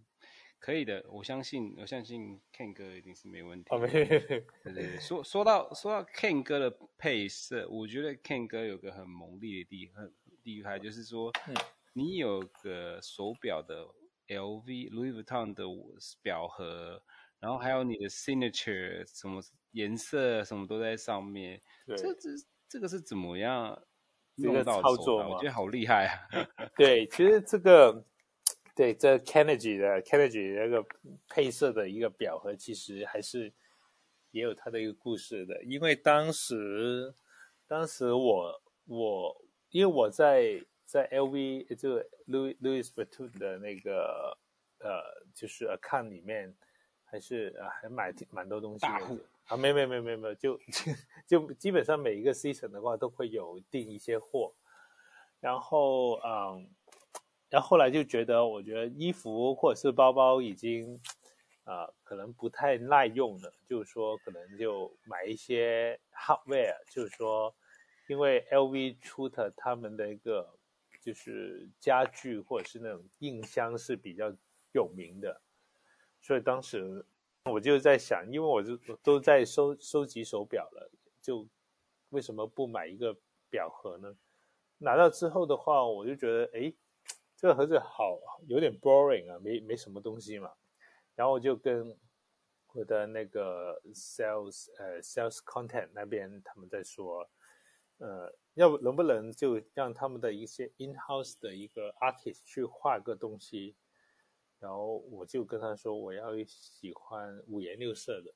[0.57, 3.75] 可以的，我相信，我相信 Ken 哥一定是没问题。
[3.75, 3.89] 哦，没。
[4.63, 11.29] 对对，说说到说到 Ken 哥的配色，我觉得 Ken 哥有个很猛烈的地很厉害，就是说。
[11.49, 11.53] 嗯
[11.97, 13.83] 你有个手表的
[14.27, 15.63] LV Louis Vuitton 的
[16.21, 17.01] 表盒，
[17.39, 21.59] 然后还有你的 signature 什么颜色什么都在上面。
[21.87, 22.29] 对，这这
[22.69, 23.81] 这个是怎么样
[24.35, 25.27] 这个操作？
[25.27, 26.47] 我觉得好厉害啊！
[26.77, 28.05] 对，其实这个
[28.75, 30.87] 对这 Kennergy 的 Kennergy 那个
[31.27, 33.51] 配色的一个表盒，其实还是
[34.29, 35.63] 也有它的一个故事的。
[35.63, 37.15] 因为当时
[37.65, 40.63] 当时我我因为我在。
[40.87, 44.37] 在 LV 这个 Louis Louis Vuitton 的那个
[44.79, 45.03] 呃，
[45.35, 46.55] 就是 account 里面，
[47.03, 50.57] 还是啊，还买挺蛮多东西的啊，没没没没没，就
[51.27, 54.53] 就基本上每一个 season 的话，都会有订一些货。
[55.39, 56.69] 然后嗯，
[57.49, 60.99] 然后后来就觉得，我觉得衣服或者是包包已经
[61.63, 67.53] 啊、呃，可能不太耐用了，就是说可能就买一些 hardware，就是说，
[68.07, 70.57] 因为 LV 出的他们的一个
[71.07, 74.29] 就是家具或者是那种硬箱是比较
[74.73, 75.41] 有名的，
[76.19, 77.05] 所以当时
[77.45, 80.91] 我就在想，因为我就都在收收集手表了，
[81.21, 81.47] 就
[82.09, 83.17] 为什么不买一个
[83.49, 84.17] 表盒呢？
[84.79, 86.73] 拿到之后的话，我就觉得，哎，
[87.37, 90.51] 这个盒子好有点 boring 啊，没没什么东西嘛。
[91.15, 91.97] 然后我就跟
[92.73, 97.29] 我的那个 sales 呃 sales content 那边他们在说，
[97.97, 103.75] 呃，要不能不能就让他们的一些 in house 的一个 artist 去画个东西。
[104.59, 108.33] 然后我就跟他说，我要喜欢五颜六色的，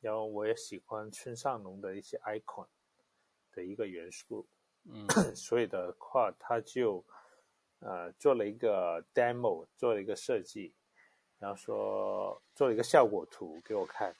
[0.00, 2.66] 然后我也喜欢村上隆的一些 icon
[3.52, 4.46] 的一个元素。
[4.84, 7.04] 嗯， 所以的话，他就
[7.80, 10.74] 呃做了一个 demo，做了一个设计，
[11.38, 14.14] 然后说做了一个效果图给我看，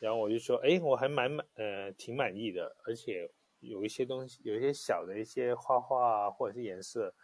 [0.00, 3.30] 然后我就说，哎，我还蛮满，呃，挺满意的，而且
[3.62, 7.14] 有一些东西，有一些小的一些画画啊，或者是颜色，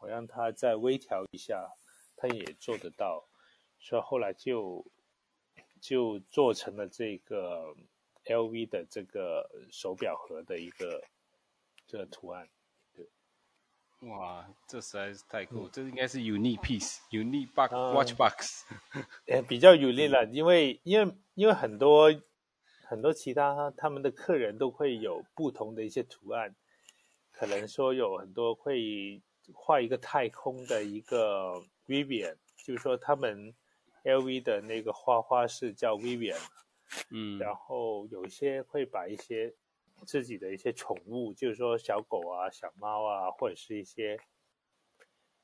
[0.00, 1.70] 我让他再微调一下，
[2.16, 3.26] 他也做得到，
[3.78, 4.84] 所以后来就
[5.80, 7.74] 就做成了这个
[8.26, 11.02] LV 的这个手表盒的一个。
[11.86, 12.48] 这个图案，
[12.94, 13.06] 对，
[14.08, 18.64] 哇，这实在是太酷，嗯、这应该是 unique piece，unique box watch box，
[19.26, 22.10] 呃，比较 unique 了，因为因为因为很多
[22.86, 26.54] 很多其他他们的客人都会有不同的一些图案，
[27.32, 33.54] 可能说有很多会画一个太空的一个 Vivian，就是说他们
[34.04, 36.40] LV 的那个花花是叫 Vivian，
[37.10, 39.54] 嗯，然后有些会把一些。
[40.04, 44.18] 自己的一些宠物，就是说小狗啊、小猫啊，或者是一些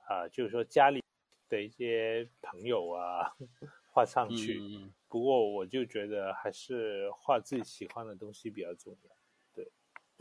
[0.04, 1.02] 啊、呃，就是说家里
[1.48, 3.32] 的一些朋友啊，
[3.92, 4.58] 画上去。
[4.60, 9.10] 嗯、不过我就觉得还是画自己喜欢的东西比较重要。
[9.52, 9.70] 对，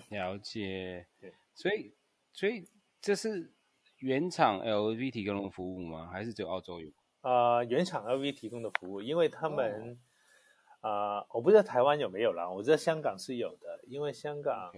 [0.10, 1.08] 了解。
[1.20, 1.94] 对，所以
[2.34, 2.68] 所以
[3.00, 3.54] 这是
[4.00, 6.10] 原厂 LV 提供的服务吗？
[6.12, 6.90] 还是只有澳洲有？
[7.22, 9.92] 啊、呃，原厂 LV 提供的服务，因为他们。
[9.94, 9.98] 哦
[10.82, 14.72] 啊、呃，我不知道台湾有没有啦，我知道香港是有的，因为香港.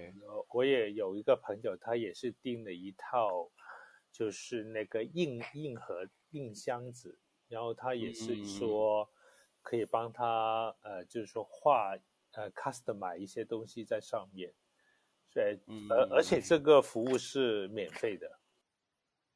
[0.51, 3.51] 我也有一个朋友，他也是订了一套，
[4.12, 7.19] 就是那个硬硬盒硬箱子，
[7.51, 9.07] 然后他也是说
[9.61, 11.95] 可以帮他呃，就是说画
[12.31, 14.51] 呃 customize 一些东西在上面，
[15.29, 15.59] 所以
[15.89, 18.39] 而而且这个服务是免费的。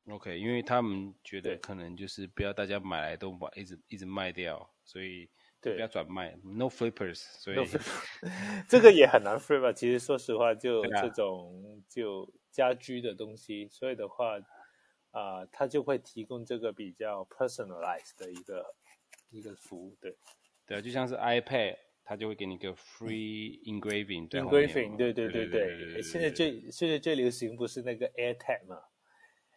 [0.07, 5.29] OK，因为他们觉得可能就是不要大家买来都把一直一直卖掉，所以。
[5.61, 7.57] 对，不要转卖，no flippers，所以
[8.69, 9.73] 这个也很难 flip 吧。
[9.73, 14.37] 其实说实话，就这种就家居的东西，所以的话，
[15.15, 18.75] 啊、呃，他就会提供这个比较 personalized 的一个
[19.31, 19.95] 一个服务。
[20.01, 20.13] 对，
[20.67, 26.01] 对啊，就像是 iPad，它就会给你一个 free engraving，engraving，对对对对。
[26.01, 28.81] 现在最现在最流行不是那个 AirTag 吗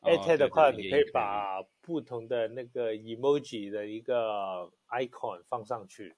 [0.02, 6.14] ？AirTag 的话，你可以把不同的那个 emoji 的一个 icon 放上去，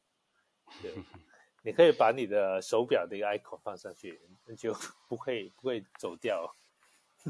[0.82, 0.92] 对，
[1.64, 4.74] 你可以把你的手表的一个 icon 放上去，那就
[5.08, 6.54] 不会不会走掉。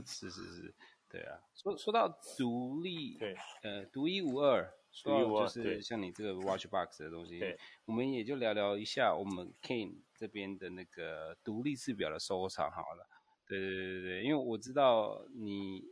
[0.05, 0.75] 是 是是，
[1.11, 1.41] 对啊。
[1.55, 13.07] 说说到独立，对，呃，独一无二，说到就是像你这个 watch box 的东西，对，我们也就聊聊一下我们 Kane 这边的那个独立制表的收藏好了。
[13.47, 15.85] 对对对对，因为我知道你。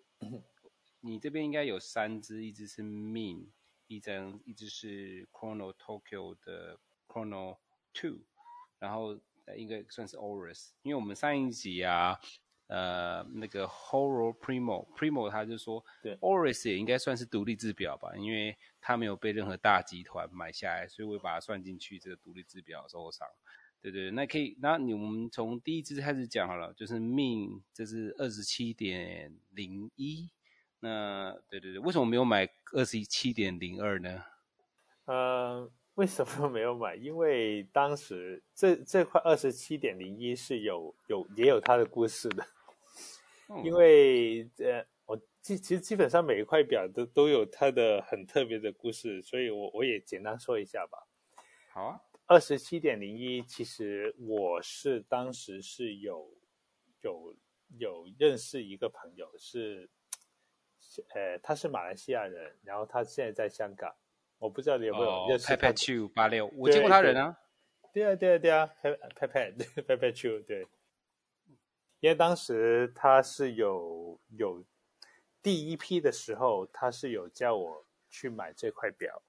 [1.00, 3.46] 你这边应该有三只，一只是 Ming，
[3.86, 7.58] 一张，一只是 Chrono Tokyo 的 Chrono
[7.94, 8.18] Two，
[8.80, 9.16] 然后
[9.56, 10.70] 应该算是 Oris。
[10.82, 12.18] 因为我们上一集啊，
[12.68, 23.26] 呃，那个 Horror Primo Primo 他就说，对，Oris 也应该算是独立制表吧，因为他没有被任何大集团买下来，所以我把它算进去这个独立制表收藏。
[23.80, 30.28] 对对，那可以，那你我们从第一只开始讲好了，就是 Ming，这是二十七点零一。
[30.80, 34.24] 那对对对，为什么没有买二十七点零二呢？
[35.06, 36.96] 呃，为什么没有买？
[36.96, 42.46] 因为当时这这块二十七点零一是有有也有它的故事的。
[43.48, 51.08] 嗯、因为呃，我基其实基本上每一块表都都有它的很特别的故事，所以我我也简单说一下吧。
[51.72, 56.36] 好啊，二十七点零一，其实我是当时是有
[57.00, 57.36] 有
[57.78, 59.90] 有认识一个朋友是。
[61.14, 63.94] 呃，他是马来西亚人，然后他现在在香港，
[64.38, 65.54] 我不知道你有没有认识他。
[65.54, 67.36] Pat Pat Chew 八六，我见过他人啊。
[67.92, 70.66] 对啊，对啊，对啊 Pat Pat Chew 对。
[72.00, 74.64] 因为当时他是有有
[75.42, 79.22] 第一批的时候，他是有叫我去买这块表，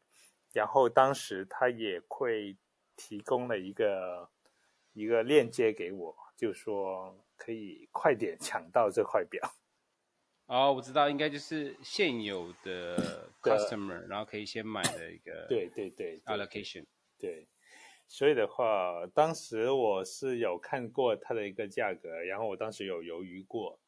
[0.53, 2.57] 然后当时他也会
[2.95, 4.29] 提供了一个
[4.93, 9.55] 一个链接给我，就说可以快点抢到这块表。
[10.47, 16.85] 哦，我知道，应该就是现有的 customer，然后可以先买的一个对对对 allocation。
[17.19, 17.47] 对，
[18.09, 23.79] 所以的话，当时我是有看过它的一个价格，然后我当时有犹豫过，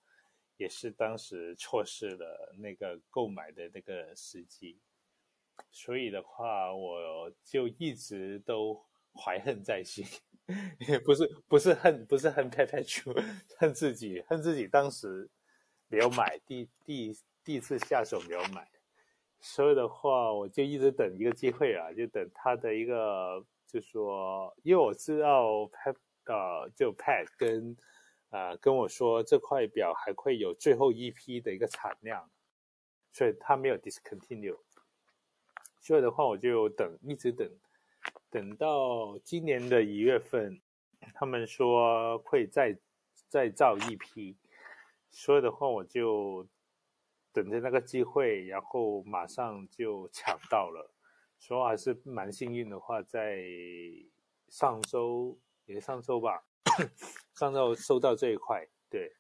[0.57, 4.79] 也是当时错失了那个购买的那个时机，
[5.71, 8.79] 所以的话，我就一直都
[9.13, 10.05] 怀恨在心，
[10.87, 13.21] 也不是不是恨，不是恨 Perpetual，
[13.57, 15.29] 恨自己，恨自己当时。
[15.93, 17.13] 没有买，第第
[17.43, 18.65] 第一次下手没有买，
[19.41, 25.95] 所以的话，我就一直等一个机会啊，就等他的一个，就说，因为我知道 Pat
[26.25, 27.75] 呃，就 Pat 跟
[28.29, 32.29] 啊、呃、跟我说这块表还会有最后一批的一个产量，
[33.13, 34.59] 所以他没有 discontinue，
[35.79, 37.49] 所以的话，我就等，一直等，
[38.29, 40.61] 等到今年的一月份，
[41.13, 42.77] 他们说会再
[43.29, 44.35] 再造一批。
[45.09, 46.45] 所以的话，我就
[47.33, 50.90] 等着那个机会，然后马上就抢到了。
[51.41, 53.41] 所以还是蛮幸运的话，在
[54.47, 55.35] 上周
[55.65, 56.43] 也上周吧，
[57.33, 59.11] 上周收到这一块，对。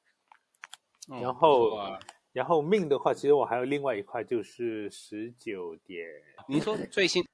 [1.19, 1.99] 然后，哦、
[2.31, 6.07] 然后命的话，其实我还有另外一块，就是十九点。
[6.47, 7.25] 您说最新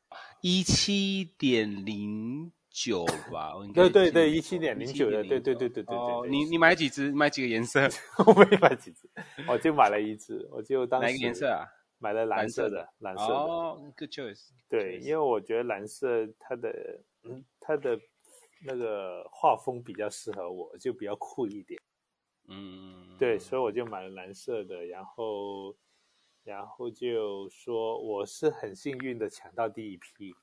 [0.41, 2.51] 一七点零。
[2.69, 5.95] 九吧，对对对，一七点零九的，对对对对对对。
[5.95, 7.11] 哦，你你买几只？
[7.11, 7.89] 买几个颜色？
[8.23, 9.09] 我没买几只，
[9.47, 11.07] 我就买了一只，我就当时。
[11.07, 11.65] 哪个颜色啊？
[11.99, 13.33] 买了蓝色的，蓝色的。
[13.33, 14.49] 哦，good choice。
[14.69, 17.99] 对，因为我觉得蓝色它的嗯它的
[18.65, 21.81] 那个画风比较适合我，就比较酷一点。
[22.47, 23.17] 嗯。
[23.17, 25.75] 对，所以我就买了蓝色的，然后
[26.43, 30.35] 然后就说我是很幸运的抢到第一批，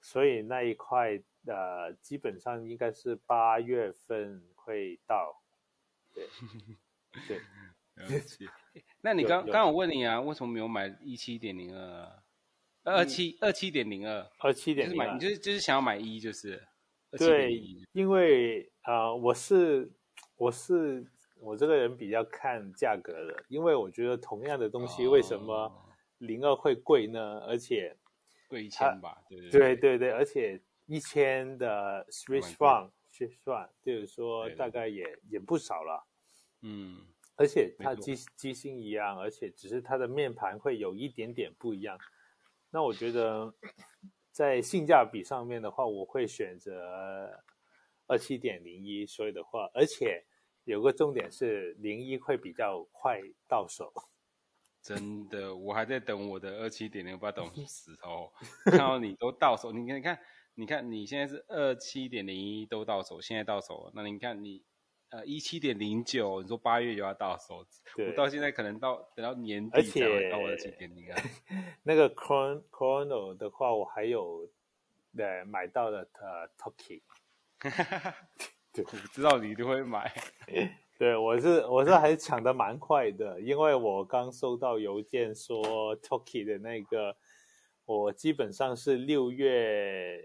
[0.00, 1.22] 所以那一块。
[1.46, 5.40] 呃，基本上应该是八月份会到，
[6.12, 6.28] 对，
[7.26, 7.40] 对。
[9.02, 12.22] 那你刚刚我问你啊，为什么没有买一七点零二？
[12.84, 16.62] 二七二七点零二，二七点零二，你就是就是想要买一就是？
[17.18, 17.60] 对，
[17.92, 19.90] 因为啊、呃，我是
[20.36, 21.06] 我是
[21.40, 25.70] 我这个人比较看价格的，因为我觉得同样的东西为什么
[26.18, 27.40] 零二会贵呢？
[27.46, 27.96] 而且
[28.48, 29.76] 贵一千吧，对对对。
[29.76, 30.60] 对对，而且。
[30.86, 36.04] 一千的 Swiss franc，Swiss franc，就是说大概也也不少了，
[36.62, 37.06] 嗯，
[37.40, 41.98] 而且它机机芯一样，而且只是它的面盘会有一点点不一样。
[42.68, 43.54] 那我觉得
[44.30, 47.42] 在性价比上面的话，我会选择
[48.06, 49.06] 二七点零一。
[49.06, 50.22] 所以的话，而且
[50.64, 53.18] 有个重点是零一会比较快
[53.48, 53.90] 到手。
[54.84, 58.30] 真的，我还在等我的二七点零，不知道等死哦。
[58.66, 60.18] 看到你都到手，你看你看。
[60.56, 63.92] 你看，你现在是二七点零一都到手，现在到手了。
[63.94, 64.62] 那你看你，
[65.10, 67.66] 呃，一七点零九，你说八月就要到手，
[67.98, 71.22] 我到现在可能到等到年底才会到我的七点零二。
[71.84, 74.48] 那个 Chron Chrono 的话，我还有
[75.16, 77.02] 对买到了呃 Toki。
[78.72, 80.12] 对，我知道你一定会买。
[80.98, 87.16] 对，我是我是还抢的蛮快的，因为我刚收到邮件说 Toki 的那个，
[87.84, 90.24] 我基本上是六月。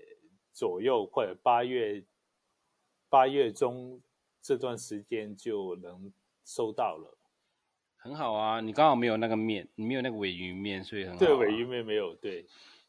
[0.58, 2.02] 左右或者八月
[3.10, 4.02] 八月中
[4.46, 6.14] 这段时间就能
[6.46, 7.18] 收到了，
[7.96, 8.62] 很好啊！
[8.62, 11.18] 你刚好没有那个面，你没有那个尾鱼面，所以很好啊。
[11.18, 12.46] 对，尾鱼面没有，对，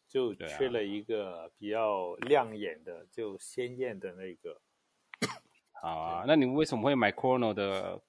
[0.06, 4.60] 就缺了一个比较亮眼的，啊、就鲜艳的那个。
[5.80, 8.02] 好啊，那你为什么会买 Chrono 的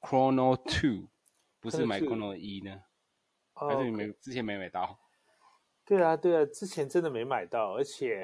[0.00, 1.10] Chrono Two，
[1.60, 2.84] 不是买 Chrono 一呢？
[3.52, 4.98] 还是你没之前没买到？
[5.88, 8.22] 对啊，对啊，之前真的没买到，而且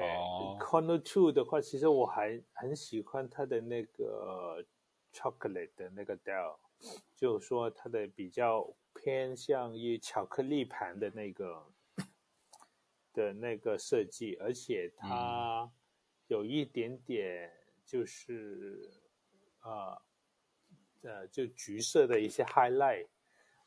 [0.59, 4.63] Chrono Two 的话，其实我还很喜欢它的那个
[5.11, 6.55] chocolate 的那个 dial，
[7.15, 11.65] 就是说它的比较偏向于巧克力盘的那个
[13.11, 15.67] 的那个设计，而且它
[16.27, 17.51] 有一点点
[17.83, 18.91] 就是
[19.61, 19.97] 啊
[21.01, 23.07] 呃，呃就橘色的一些 highlight，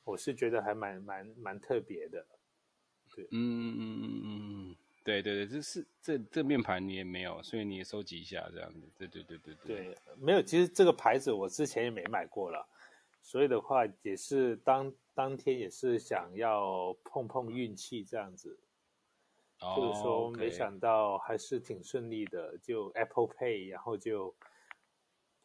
[0.04, 2.24] 我是觉得还蛮蛮蛮特别的。
[3.30, 4.22] 嗯嗯嗯嗯
[4.70, 8.88] 嗯，对对对，这是这这面盘你也没有，所以你也收集一下这样子。
[8.96, 9.76] 对对对对对。
[9.76, 12.68] 对，没有，其实这个牌子我之前也没买过了，
[13.22, 18.58] 所以的话也是当当天也是想要碰碰运气这样子。
[19.60, 19.74] 哦。
[19.76, 24.34] 就是说，没想到还是挺顺利的，就 Apple Pay，然后就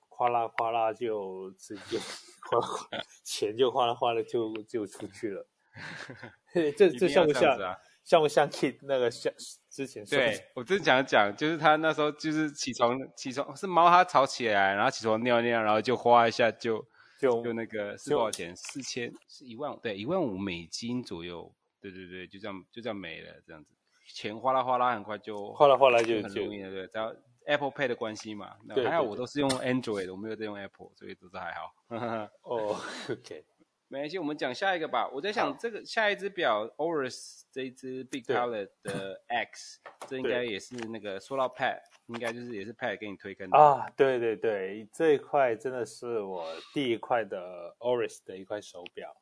[0.10, 1.98] 哗啦哗啦就直接
[2.52, 5.48] 哗啦哗啦，钱就哗啦哗啦就就出去了。
[6.78, 7.58] 这这像不像？
[7.60, 9.32] 啊像不像 Kid 那个像
[9.70, 10.18] 之前说？
[10.18, 16.86] 对，我正想讲，就是他那时候就是起床起床是猫它吵起来，然后起床尿尿，然后就花一下就
[17.18, 18.54] 就就那个是多少钱？
[18.58, 21.50] 四千是一万对一万五美金左右。
[21.80, 23.70] 对对对，就这样就这样没了，这样子
[24.14, 27.16] 钱哗啦哗啦很快就哗啦哗啦就很容易了，对，只要
[27.46, 28.58] Apple Pay 的关系嘛。
[28.66, 31.74] 那还好我都是用 Android，我没有在用 Apple，所以都是还好。
[32.44, 32.78] 哦，
[33.10, 33.46] OK。
[33.94, 35.08] 没关系，我们讲下一个吧。
[35.14, 43.88] 我在想，这个下一只表 Oris 这一只 Big Color 的 X，这应该也是那个说到 Pad，应该就是也是 Pad 给你推荐的啊。
[43.96, 49.16] 对对对，这一块真的是我第一块的 Oris 的一块手表。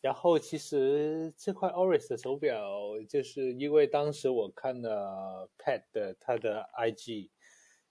[0.00, 2.62] 然后其实这块 Oris 的手表，
[3.08, 7.30] 就是因为当时我看了 Pad 的他的 IG，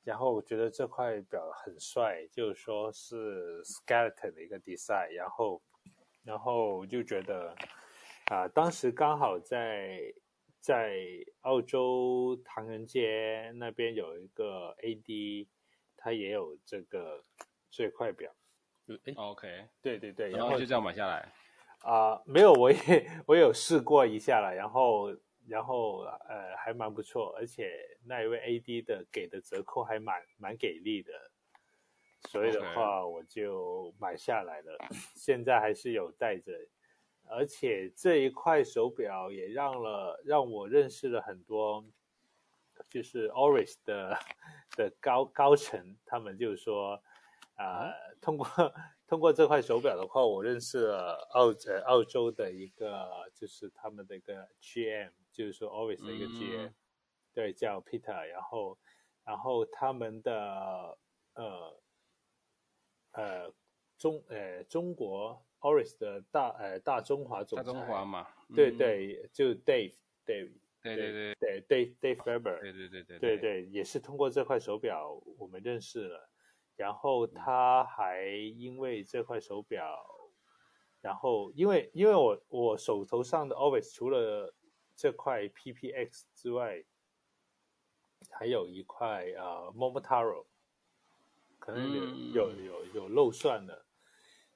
[0.05, 5.61] 然后我觉得这块表很帅，就是说是 Skeleton 的一个 design，然后。
[6.25, 7.55] 然后就觉得，
[8.25, 10.01] 啊、呃，当时刚好在
[10.59, 10.99] 在
[11.41, 15.47] 澳洲唐人街那边有一个 AD，
[15.95, 17.23] 他也有这个
[17.69, 18.31] 这块表。
[18.87, 21.31] 哎，OK，对对对，然后就这样买下来。
[21.79, 22.77] 啊、呃，没有，我也
[23.27, 25.15] 我有试过一下了，然后
[25.47, 27.71] 然后呃还蛮不错，而且
[28.05, 31.13] 那一位 AD 的给的折扣还蛮蛮给力的。
[32.27, 34.77] 所以的话，我就买下来了。
[35.15, 36.51] 现在还是有戴着，
[37.27, 41.85] 而且这一块手表也让了让我认识了很多，
[42.89, 44.17] 就是 Oris 的
[44.75, 47.01] 的高高层，他们就说，
[47.55, 48.47] 啊、呃，通过
[49.07, 56.73] 通过这块手表的话，我认识了澳呃澳洲的一个，就是他们的一个 GM，就是说 Oris 的一个 GM，、mm -hmm.
[57.33, 58.77] 对，叫 Peter，然后
[59.23, 60.97] 然后他们的
[61.35, 61.79] 呃。
[63.15, 63.53] 呃，
[63.97, 69.95] 中呃中国 Oris 的大呃大中华总裁，大中华嘛，对对，嗯、就 Dave
[70.25, 70.51] Dave，
[70.81, 71.35] 对对对。
[71.39, 76.29] 对对 Dave Faber，对对对对对对，也是通过这块手表我们认识了，
[76.75, 80.05] 然后他还因为这块手表，
[81.01, 84.53] 然后因为因为我我手头上的 Oris 除了
[84.95, 86.83] 这块 PPX 之外，
[88.29, 90.45] 还有一块呃 Momotaro。
[91.65, 93.87] 可能有有有有漏算的，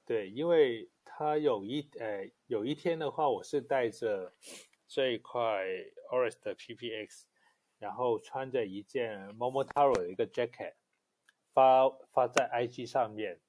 [0.06, 4.32] 对，因为他有一呃有一天的话，我是带着
[4.86, 5.66] 这一块
[6.12, 7.24] Oris 的 PPX，
[7.80, 10.74] 然后穿着一件 Momotaro 的一个 jacket
[11.52, 13.40] 发发在 IG 上面，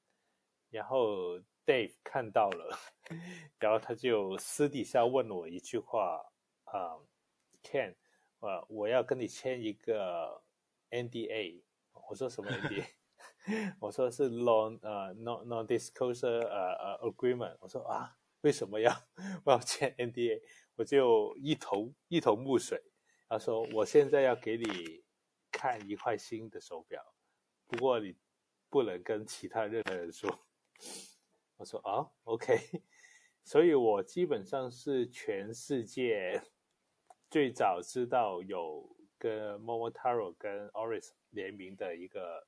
[0.72, 2.76] 然后 Dave 看到了，
[3.60, 6.20] 然后他就私底下问我一句话
[6.64, 7.08] 啊、嗯、
[7.62, 7.94] ，Ken，
[8.40, 10.42] 我我要跟你签一个
[10.90, 11.62] NDA，
[12.10, 12.86] 我说什么 NDA？
[13.80, 17.58] 我说是 non 呃 non non disclosure 呃呃 agreement。
[17.60, 18.92] 我说啊，为什么要
[19.44, 20.42] 我要签 NDA？
[20.76, 22.82] 我就一头一头雾水。
[23.28, 25.04] 他说我现在要给你
[25.52, 27.02] 看一块新的手表，
[27.66, 28.16] 不过你
[28.70, 30.30] 不能跟其他任何人说。
[31.58, 32.60] 我说啊，OK。
[33.44, 36.44] 所以我基本上是全世界
[37.30, 42.48] 最早知道有跟 Momotaro 跟 Oris 联名的一个。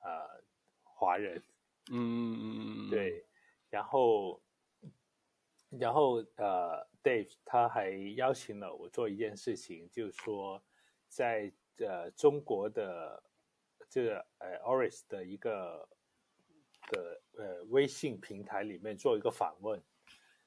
[0.00, 0.42] 呃，
[0.82, 1.42] 华人，
[1.90, 3.26] 嗯嗯嗯，对，
[3.70, 4.40] 然后，
[5.70, 10.62] 然后呃，Dave 他还邀请了我做一件事情，就是说
[11.08, 13.22] 在呃中国的
[13.88, 15.88] 这个呃 Oris 的一个
[16.90, 19.82] 的呃微信平台里面做一个访问，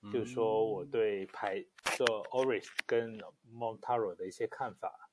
[0.01, 1.61] 嗯、就是说我对排
[1.97, 3.19] 做 Oris 跟
[3.51, 5.08] Momotaro 的一些看法。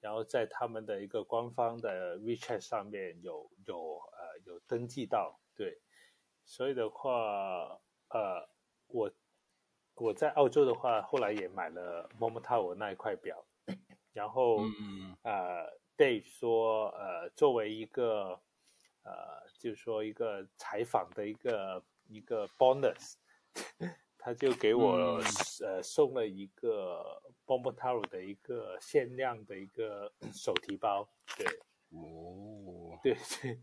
[0.00, 5.80] 然后在他们的一个官方的 WeChat 上面有有呃有登记到，对，
[6.44, 8.48] 所以的话，呃，
[8.88, 9.10] 我
[9.94, 13.46] 我在澳洲的话，后来也买了 Momotaro 那一块表，
[14.12, 18.40] 然后嗯呃，Dave 说，呃，作为一个
[19.02, 23.14] 呃，就是说一个采访的一个一个 bonus。
[24.22, 25.24] 他就给我、嗯、
[25.62, 27.02] 呃送了一个
[27.50, 31.44] Momotaro 的一个限量的一个 手提包，对，
[31.88, 33.16] 哦，对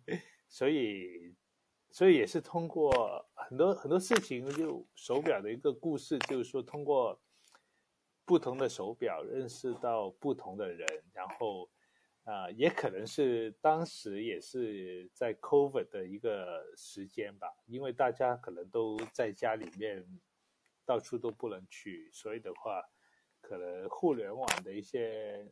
[0.05, 0.19] 对，
[0.49, 1.33] 所以
[1.89, 7.17] 所以也是通过很多很多事情，就手表的一个故事，就是说通过
[8.25, 11.69] 不同的手表认识到不同的人，然后
[12.25, 20.05] 啊、呃，也可能是当时也是在 COVID 的一个时间吧，因为大家可能都在家里面。
[20.87, 22.81] 到处都不能去，所以的话，
[23.47, 25.47] 可能互联网的一些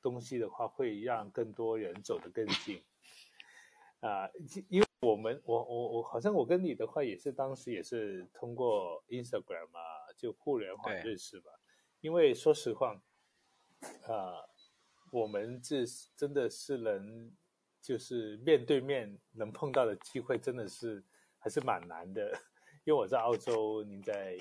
[0.00, 2.80] 东西的话，会让更多人走得更近。
[3.98, 4.32] 啊、呃，
[4.68, 11.50] 因为我们我我我好像我跟你的话也是当时也是通过 Instagram 啊，就互联网认识吧。
[12.00, 12.94] 因为说实话，
[14.04, 14.48] 啊、呃，
[15.10, 15.84] 我们这
[16.16, 17.36] 真的是能
[17.80, 21.04] 就是面对面能碰到的机会，真的是
[21.40, 22.30] 还是蛮难的。
[22.86, 24.38] 因为我在澳洲，您在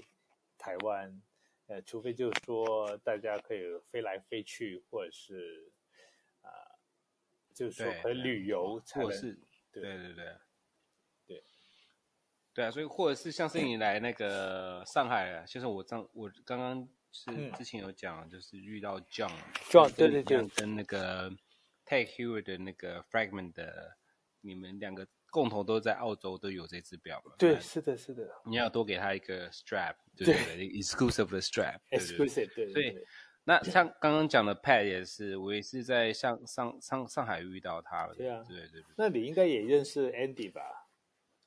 [0.58, 1.22] 台湾，
[1.70, 3.62] 呃，除非就是说大家可以
[3.92, 5.72] 飞来飞去，或者是
[6.42, 6.80] 啊、呃，
[7.54, 9.40] 就是说可以旅游才能，是
[9.72, 10.26] 对对对对
[11.28, 11.44] 对
[12.56, 21.30] 对啊，所以或者是像是你来那个上海啊，就是我刚我刚刚是之前有讲，嗯、就是遇到 John，John John 对对对，跟那个
[21.86, 23.96] Take Hero 的那个 Fragment 的，
[24.42, 25.08] 你们两个。
[25.32, 27.34] 共同都在澳洲都有这只表嘛？
[27.38, 28.28] 对，是的，是的。
[28.46, 32.72] 你要多给他一个 strap，对对 对，exclusive 的 strap，exclusive，对。
[32.72, 32.98] 所以，
[33.44, 38.14] 那像刚刚讲的 Pat 也是，我也是在上上上上海遇到他了。
[38.16, 38.84] 对啊，对对对。
[38.98, 40.62] 那你应该也认识 Andy 吧？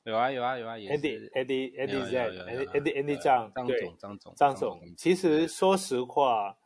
[0.03, 4.81] 有啊有啊有啊，Andy，Andy，Andy Z，Andy，Andy 张，张总张总张总。
[4.97, 6.57] 其实说实话，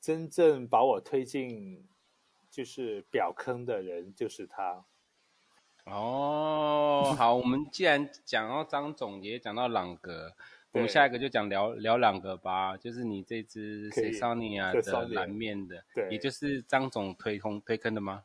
[0.00, 1.88] 真正把我推进
[2.50, 4.84] 就是表坑的人就是他。
[5.84, 10.32] 哦，好，我们既然讲到张总，也讲到朗格，
[10.70, 12.76] 我们下一个就讲聊聊朗格吧。
[12.76, 18.24] 就是你这只 Sesonia 的蓝面的，对，也就是张总推空推坑的吗？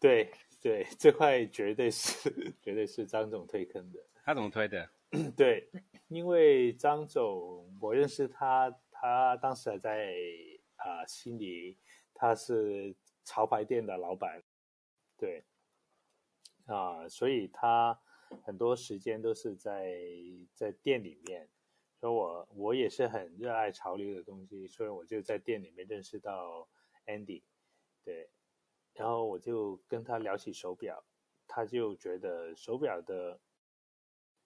[0.00, 0.30] 对
[0.60, 4.00] 对，这块绝对是绝对是张总推坑的。
[4.24, 4.90] 他怎么推的？
[5.36, 5.70] 对，
[6.08, 10.12] 因为张总我认识他，他当时还在
[10.74, 11.76] 啊、呃、悉尼，
[12.12, 12.92] 他是
[13.24, 14.42] 潮牌店的老板，
[15.16, 15.44] 对。
[16.66, 18.00] 啊，所以他
[18.42, 19.96] 很多时间都是在
[20.52, 21.48] 在店里面，
[22.00, 26.68] 所以我我也是很热爱潮流的东西，所以我就在店里面认识到
[27.06, 27.44] Andy，
[28.04, 28.30] 对，
[28.94, 31.04] 然后我就跟他聊起手表，
[31.46, 33.38] 他就觉得手表的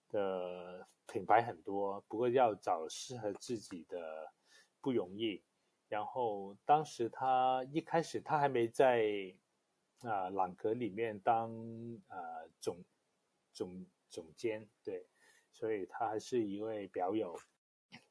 [0.09, 4.31] 的品牌很多，不过要找适合自己的
[4.79, 5.43] 不容易。
[5.87, 9.35] 然后当时他一开始他还没在。
[10.01, 11.51] 啊，朗格里面当
[12.07, 12.83] 呃总
[13.53, 15.05] 总总监，对，
[15.51, 17.39] 所以他还是一位表友，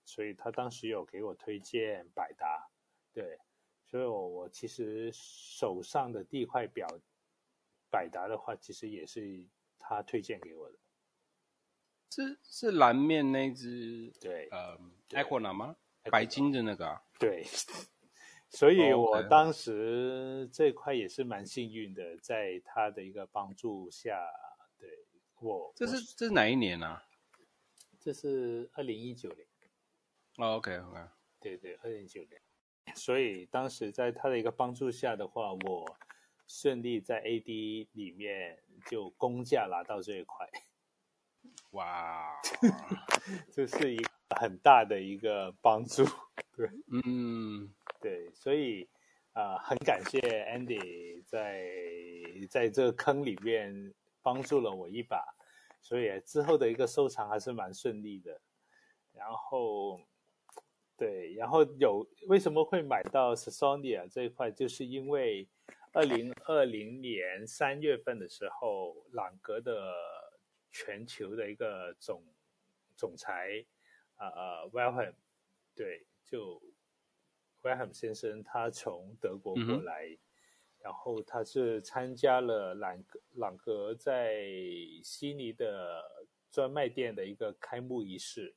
[0.05, 2.71] 所以他当时有给我推荐百达，
[3.13, 3.39] 对，
[3.87, 6.87] 所以我我其实手上的第一块表
[7.91, 9.45] 百达的话，其实也是
[9.79, 10.79] 他推荐给我的，
[12.11, 14.79] 是是蓝面那只，对，呃
[15.09, 15.77] ，Equinox 吗？
[16.05, 17.45] 白金的那个啊，对。
[18.53, 24.21] 所以我当时这块也是蛮幸运的，在他的一个帮助下，
[24.77, 25.07] 对
[25.39, 26.87] 我这是这是哪一年呢？
[26.87, 27.05] 啊？
[28.01, 29.47] 这是二零一九年。
[30.39, 30.99] 哦，OK OK，
[31.39, 32.43] 对对，二零一九年。
[32.97, 35.97] 所以当时在他的一个帮助下的话，我
[36.49, 40.51] 顺利在 AD 里面就工价拿到这一块。
[41.71, 42.35] 哇，
[43.53, 46.05] 这是一个很大的一个帮助。
[46.57, 47.73] 对，嗯。
[48.01, 48.89] 对，所以
[49.33, 51.71] 啊、呃，很感谢 Andy 在
[52.49, 53.93] 在这个坑里面
[54.23, 55.23] 帮助了我一把，
[55.83, 58.41] 所以之后的一个收藏还是蛮顺利的。
[59.13, 60.01] 然后，
[60.97, 65.47] 对，然后有为什么会买到 s a s o n i a 这一块，就是因为
[65.93, 69.93] 二零二零年三月份的时候，朗格的
[70.73, 72.25] 全球的一个总
[72.97, 73.63] 总裁
[74.17, 75.13] 啊呃 Wilhelm
[75.75, 76.59] 对，就。
[77.63, 80.19] Graham 先生，他从德国过来，嗯、
[80.81, 84.43] 然后他是参加了朗格朗格在
[85.03, 86.03] 悉尼的
[86.51, 88.55] 专卖店的一个开幕仪式，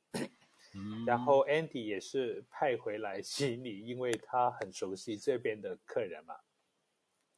[0.74, 6.36] 嗯、然后 Andy 也是派回来悉尼，因为他很熟悉这边的客人嘛，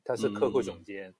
[0.04, 1.14] 他是客户总监，嗯、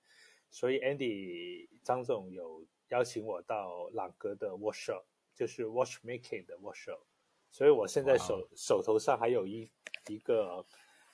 [0.51, 7.01] 所以 Andy 张总有邀请我到朗格的 workshop，就是 watchmaking 的 workshop。
[7.51, 9.71] 所以我现在手手头上还有一
[10.09, 10.65] 一个，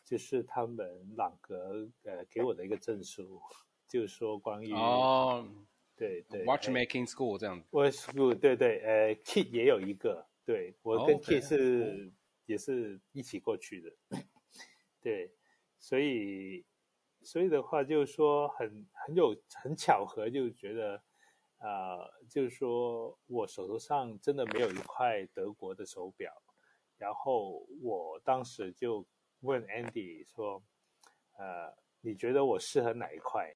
[0.05, 3.40] 就是他们朗格呃给我的一个证书，
[3.88, 5.47] 就是说关于哦，
[5.97, 12.12] 对对，Watchmaking School 这样子，Watch School 对对，呃，Kit 也有一个，对我跟 Kit 是.
[12.47, 13.93] 也是一起过去的，
[15.01, 15.32] 对，
[15.78, 16.64] 所以
[17.22, 21.03] 所以的话就是说很很有很巧合，就觉得。
[21.64, 26.32] 啊、呃，就是说我手头上真的没有一块德国的手表，
[27.03, 29.05] 然后我当时就
[29.41, 30.63] 问 Andy 说，
[31.37, 33.53] 呃，你觉得我适合哪一块？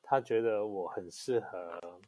[0.00, 2.00] 他觉得我很适合，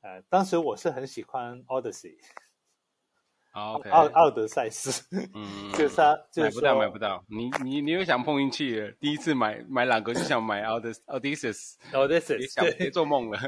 [0.00, 2.16] 呃，当时我是很喜欢 Odyssey，
[3.52, 7.22] 奥奥奥德赛斯，嗯， 就是他，就是、买不到买不到。
[7.28, 8.80] 你你你又想碰运气？
[8.98, 11.48] 第一次买买朗格就想买奥德奥迪斯，
[11.92, 13.38] 奥迪斯，别想别做梦了。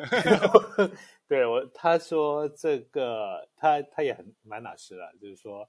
[1.26, 5.66] 对我他说这个他他也很蛮老实了，就是说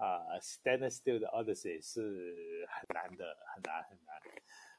[0.00, 4.16] 啊、呃、，Stainless Steel 的 Odyssey 是很难的，很难很难。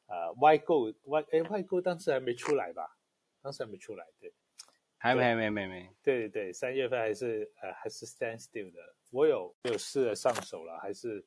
[0.07, 2.97] 呃，White Gold White 哎，White Gold 当时还没出来吧？
[3.41, 4.33] 当时还没出来，对。
[4.97, 11.25] 还没还没没没，对对对，三月份还是呃还是 stand still 的，我有有试着上手了，还是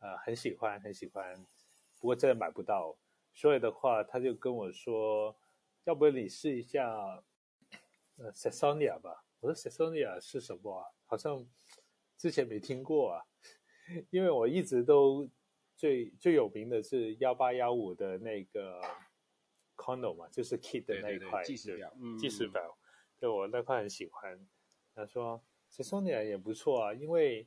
[0.00, 1.36] 呃很喜欢很喜欢，
[2.00, 2.98] 不过真的买不到，
[3.32, 5.38] 所以的话他就跟我说，
[5.84, 6.84] 要不你试一下
[8.16, 10.90] 呃 Sasonia 吧，我说 Sasonia 是什么啊？
[11.06, 11.46] 好像
[12.16, 13.22] 之前没听过啊，
[14.10, 15.28] 因为我一直都
[15.76, 18.80] 最最有名的是幺八幺五的那个
[19.76, 22.78] Chrono 嘛，就是 Kit 的那一块计时表，嗯，计时表。
[23.18, 24.46] 对，我那块很喜欢，
[24.94, 27.46] 他说 Sasonia 也不错啊，因为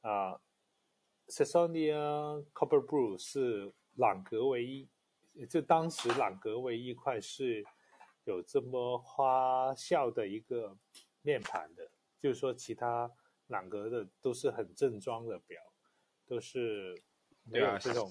[0.00, 0.40] 啊
[1.26, 4.88] ，Sasonia Copper Blue 是朗格唯一，
[5.48, 7.64] 就当时朗格唯一一块是
[8.24, 10.76] 有这么花哨的一个
[11.22, 13.10] 面盘的，就是说其他
[13.48, 15.60] 朗格的都是很正装的表，
[16.26, 16.94] 都是
[17.44, 18.10] 没有这种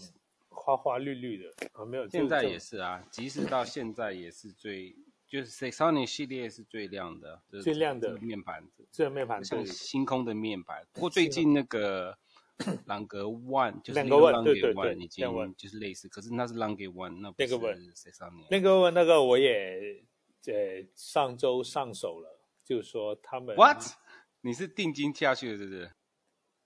[0.49, 2.07] 花花绿绿的，啊，没有。
[2.09, 4.95] 现在也是啊，即使到现在也是最。
[5.27, 10.85] 就是 Saxonia 系列是最亮的，最亮的面板，这个面板像星空的面板。
[10.93, 12.15] 不过最近那个
[12.85, 18.45] 朗格 One 就是那个 One，对对对，已经就是类似，可是那是 Lange One，那不是 Saxonia。
[18.51, 20.05] 那个那个我也
[20.45, 23.83] 呃上周上手了，就是说他们 What？
[24.41, 25.91] 你是定金下去的，是不是？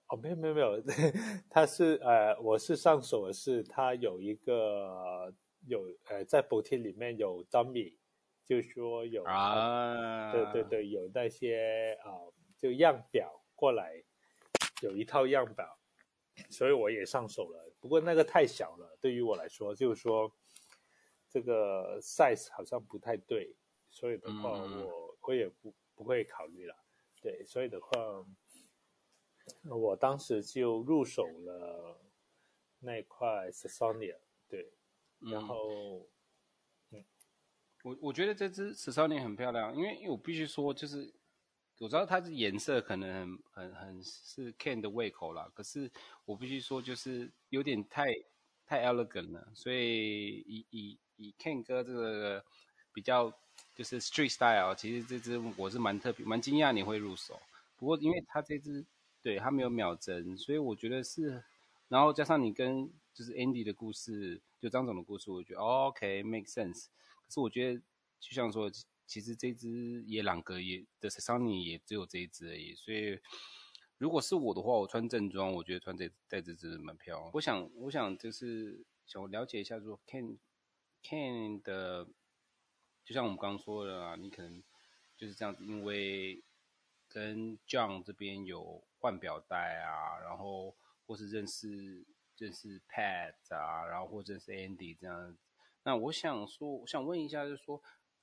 [0.09, 0.81] 哦，没有没有没有，
[1.49, 5.33] 他是呃我是上手的是他有一个
[5.67, 7.97] 有呃在补贴里面有 Dummy。
[8.45, 14.03] 就说有啊，对对对，有那些啊、呃，就样表过来，
[14.81, 15.77] 有一套样表，
[16.49, 17.71] 所以我也上手了。
[17.79, 20.35] 不过那个太小了，对于我来说，就是说
[21.29, 23.55] 这个 size 好像不太对，
[23.91, 26.75] 所以的话我，我、嗯、我也不不会考虑了。
[27.21, 27.91] 对，所以的话，
[29.63, 31.99] 我当时就入手了
[32.79, 34.71] 那块 Sasonia，对，
[35.19, 35.99] 然后。
[36.91, 37.03] 嗯
[37.81, 41.09] 我我觉得这只 Sasonia 很漂亮，因为因为我必须说，就是
[41.77, 45.89] 我知道它的颜色可能很很很是 Ken 的胃口啦，可是
[46.25, 48.07] 我必须说，就是有点太
[48.65, 52.43] 太 elegant 了，所以以以以 Ken 哥这个
[52.91, 53.33] 比较
[53.73, 57.39] 就是 street style，其实这只我是蛮特别蛮惊讶你会入手。
[57.77, 58.85] 不过因为它这支
[59.21, 61.43] 对它没有秒针，所以我觉得是，
[61.87, 66.85] 然后加上你跟就是 Andy 的故事，就张总的故事，我觉得、OK make sense。
[67.25, 67.79] 可是我觉得，
[68.19, 68.71] 就像说，
[69.05, 72.73] 其实这只也朗格也的 Saxonia 也只有这一只而已。
[72.75, 73.19] 所以，
[73.97, 77.31] 如果是我的话，我穿正装，我觉得穿这带这只蛮漂亮。
[77.33, 80.37] 我想，我想就是想了解一下，说 Ken
[81.03, 82.07] Ken 的，
[83.03, 84.63] 就像我们刚刚说的啊，你可能
[85.17, 86.41] 就是这样子，因为
[87.07, 90.75] 跟 John 这边有换表带啊，然后
[91.07, 92.05] 或是认识
[92.37, 95.37] 认识 Pat 啊，然后或者是 Andy 这样。
[95.83, 97.81] 那我想说，我想问一下，就是说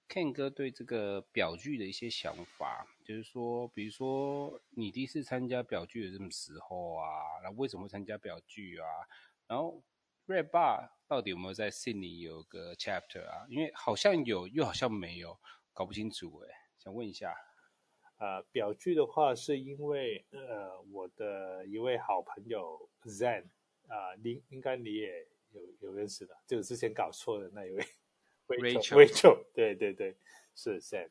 [0.08, 7.06] ，Ken 哥对这个表具的一些想法，就是说，比如说你第一次参加表具的什么时候啊？
[7.42, 8.86] 然后为什么会参加表具啊？
[9.46, 9.82] 然后
[10.26, 13.46] Red Bar 到底有没有在 Sydney 有个 chapter 啊？
[13.48, 15.40] 因为好像有，又好像没有，
[15.72, 16.54] 搞不清楚哎。
[16.78, 17.34] 想问一下，
[18.18, 23.44] 呃，表具的话，是因为呃，我的一位好朋友 Zen
[23.88, 25.26] 啊、呃，应应该你也。
[25.52, 27.82] 有有认识的，就是之前搞错的那一位，
[28.48, 30.14] Rachel，Rachel，对对对，
[30.54, 31.08] 是 Zen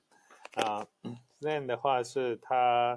[0.53, 2.95] 啊、uh,，Sam 的话是他，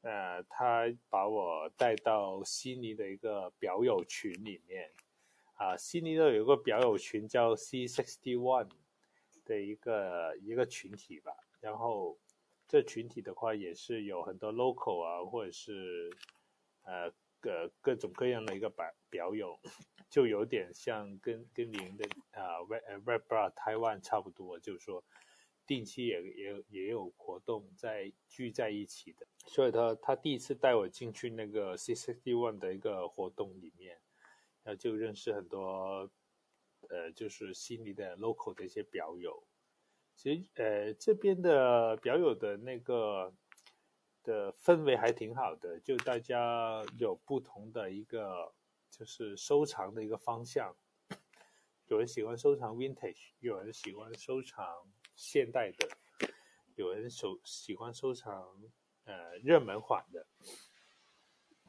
[0.00, 4.90] 呃，他把我带到悉尼的一个表友群里面，
[5.54, 8.70] 啊，悉尼的有个表友群叫 C sixty one
[9.44, 12.16] 的一个一个群体吧，然后
[12.70, 16.08] 这群体的话也是有很多 local 啊，或者是
[16.82, 17.10] 呃
[17.40, 19.58] 各各种各样的一个表表友。
[20.08, 25.04] 就有点像跟跟您的啊 Red Red Bar Taiwan 差不多，就是说
[25.66, 29.26] 定期也也也有活动在聚在一起的。
[29.46, 33.98] 所以他他第一次带我进去那个 C61 的一个活动里面，
[34.62, 36.08] 然后就认识很多
[36.88, 39.42] 呃，就是悉尼的 local 的一些表友。
[40.16, 43.32] 其实呃这边的表友的那个
[44.22, 48.52] 的氛围还挺好的，就大家有不同的一个。
[48.90, 50.74] 就是收藏的一个方向，
[51.86, 54.66] 有人喜欢收藏 vintage，有人喜欢收藏
[55.14, 55.88] 现代的，
[56.74, 58.44] 有人手喜欢收藏
[59.04, 60.26] 呃热门款的，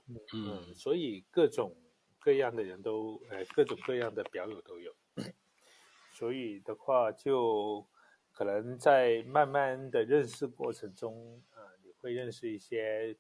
[0.08, 1.78] 嗯，嗯，所以各种
[2.20, 4.94] 各样的人都，呃，各种各样的表友都有。
[6.12, 7.88] 所以的话，就
[8.32, 13.18] 可能在慢慢的认识过程中，呃，你会认识一些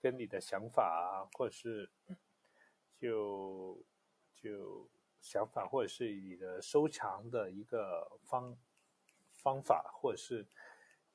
[0.00, 1.90] 跟你的想法啊，或者是
[2.98, 3.84] 就
[4.34, 4.90] 就
[5.20, 8.56] 想法，或者是你的收藏的一个方
[9.34, 10.46] 方法，或者是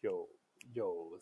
[0.01, 0.29] 有
[0.73, 1.19] 有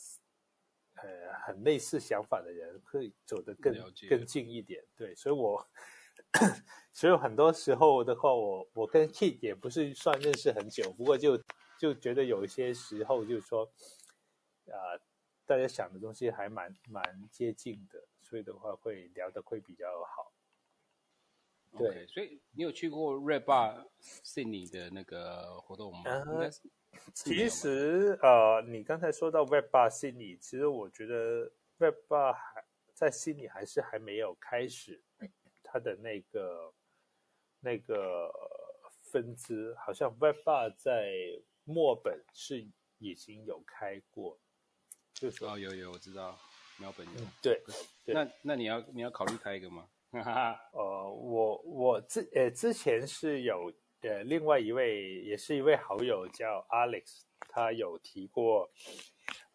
[0.95, 3.73] 呃很类似想法的人，会走得更
[4.09, 4.83] 更近一点。
[4.95, 5.67] 对，所以我。
[6.93, 11.35] 所以很多时候的话，我我跟 Kit 也不是算认识很久，不过就
[11.83, 13.65] 就觉得有一些时候就是说，
[14.67, 15.01] 啊、呃，
[15.45, 20.31] 大家想的东西还蛮蛮接近的，所以的话会聊得会比较好。
[21.77, 26.03] 对，okay, 所以你有去过 Red Bar Sydney 的那个活动吗？
[26.05, 26.49] 呃、
[27.13, 32.63] 其实呃，你刚才说到 Red Bar Sydney，其实我觉得 Red Bar 还
[32.93, 35.03] 在悉尼还是还没有开始。
[35.61, 36.73] 它的那个
[37.59, 38.31] 那个
[39.01, 41.11] 分支，好像 Red Bar 在
[41.65, 44.39] 墨本是已经有开过，
[45.13, 46.37] 就是哦，有有我知道，
[46.77, 47.13] 墨本有。
[47.41, 47.61] 对，
[48.05, 49.87] 对那那你要你要考虑开一个吗？
[50.73, 58.71] 呃，我我之呃之前是有呃另外一位也是一位好友叫 Alex，他有提过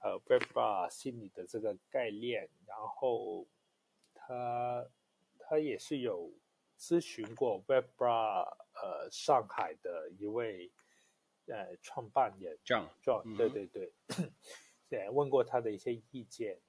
[0.00, 3.46] 呃 Red Bar 悉尼的这个概念，然后
[4.14, 4.88] 他。
[5.50, 6.30] 他也是有
[6.78, 8.42] 咨询过 Web Bar
[8.74, 10.70] 呃上海的一位
[11.49, 13.92] 呃创办人 John John 对对对，
[14.90, 16.61] 也问过他的一些意见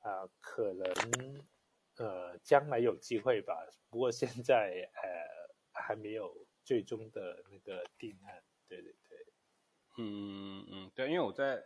[0.00, 1.44] 啊、呃，可能
[1.96, 3.54] 呃将来有机会吧，
[3.88, 9.26] 不过现在呃还没有最终的那个定案，对对对，
[9.98, 11.64] 嗯嗯对，因为我在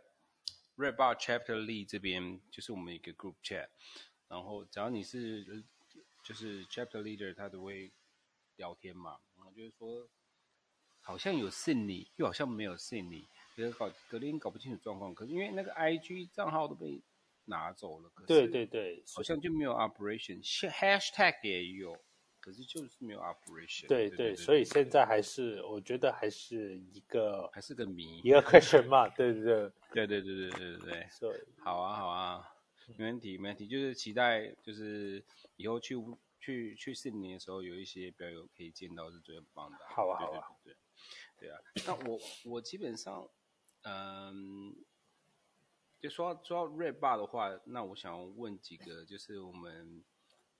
[0.77, 3.69] Red Bar Chapter Lead 这边就是我们一个 Group Chat，
[4.27, 5.65] 然后只要你是。
[6.23, 7.91] 就是 chapter leader 他都会
[8.55, 10.07] 聊天嘛，然后就是说
[11.01, 13.25] 好像有 Sydney，又好像没有 Sydney，
[13.55, 15.13] 觉得搞格林搞不清楚状况。
[15.13, 17.01] 可是因为那个 IG 账号都被
[17.45, 21.97] 拿走了，可是对对对，好像就没有 operation，hashtag 也有，
[22.39, 23.87] 可是就是没有 operation。
[23.87, 32.47] 对对，所以现在还是我觉得还是一个还是个谜，一个 question 嘛，对对对对对对对对对对，好啊好啊。
[32.97, 35.23] 没问题，没问题，就是期待，就是
[35.55, 35.95] 以后去
[36.41, 39.77] 去去悉尼的时候，有一些表友可以见到，是最棒的。
[39.87, 40.75] 好啊，好啊，对
[41.41, 41.59] 对，啊。
[41.87, 43.27] 那我我基本上，
[43.83, 44.75] 嗯，
[45.99, 50.03] 就说到说到 Red Bar 的话，那我想问几个，就是我们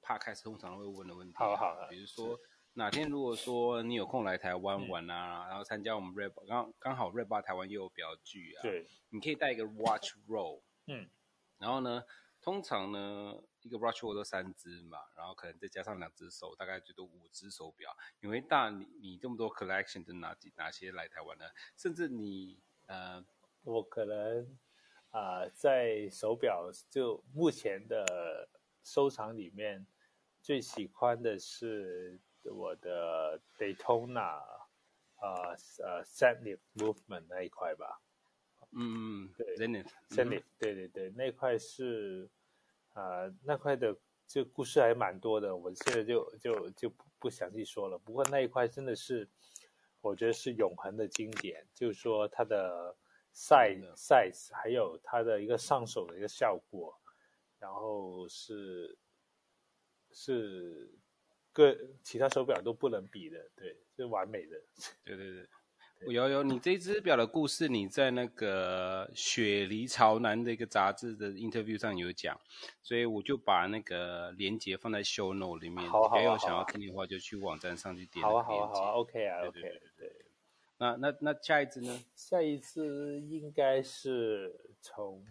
[0.02, 1.36] Podcast 通常会问的问题。
[1.38, 2.40] 好好，比如说
[2.74, 11.08] 哪天如果说你有空来台湾玩啊，嗯、然后参加我们 Red Bar，刚刚好 Red Bar 台湾又有表剧啊，对，你可以带一个 Watch Roll，嗯。
[11.60, 12.04] 然后呢，
[12.42, 17.96] 通常呢，一个 watch 我都三只嘛，然后可能再加上两只手，大概最多五只手表。
[18.20, 21.46] 因为大你你这么多 collection 的哪几哪些来台湾呢？
[21.78, 23.24] 甚至你呃，
[23.64, 24.58] 我可能
[25.12, 28.50] 啊、在手表就目前的
[28.84, 29.86] 收藏里面，
[30.42, 34.40] 最喜欢的是我的 Daytona
[35.18, 38.02] 啊呃 Zenith Movement 那一块吧。
[38.74, 42.30] 嗯嗯，对，Zenith，Zenith，对对对，那块是，
[42.94, 43.96] 啊、呃，那块的
[44.26, 47.98] 就故事还蛮多的，我现在就就就不不详细说了。
[47.98, 49.28] 不过那一块真的是，
[50.00, 52.96] 我觉得是永恒的经典，就是说它的
[53.36, 56.98] size、嗯、size 还有它的一个上手的一个效果，
[57.60, 58.98] 然后是
[60.12, 60.90] 是
[61.52, 64.62] 各其他手表都不能比的，对，是完美的，
[65.04, 65.50] 对 对对。
[66.08, 72.40] 有有，你这只表的故事，你在那个雪梨潮南的一个杂志的 interview 上有讲，
[72.82, 75.88] 所以我就把那个链接放在 show note 里面。
[75.88, 78.26] 好好，还有想要听的话，就去网站上去点。
[78.26, 80.16] 好啊好啊好啊，OK 啊 OK 对，对。
[80.80, 82.04] 那那那下一只呢？
[82.16, 85.24] 下一只应该是从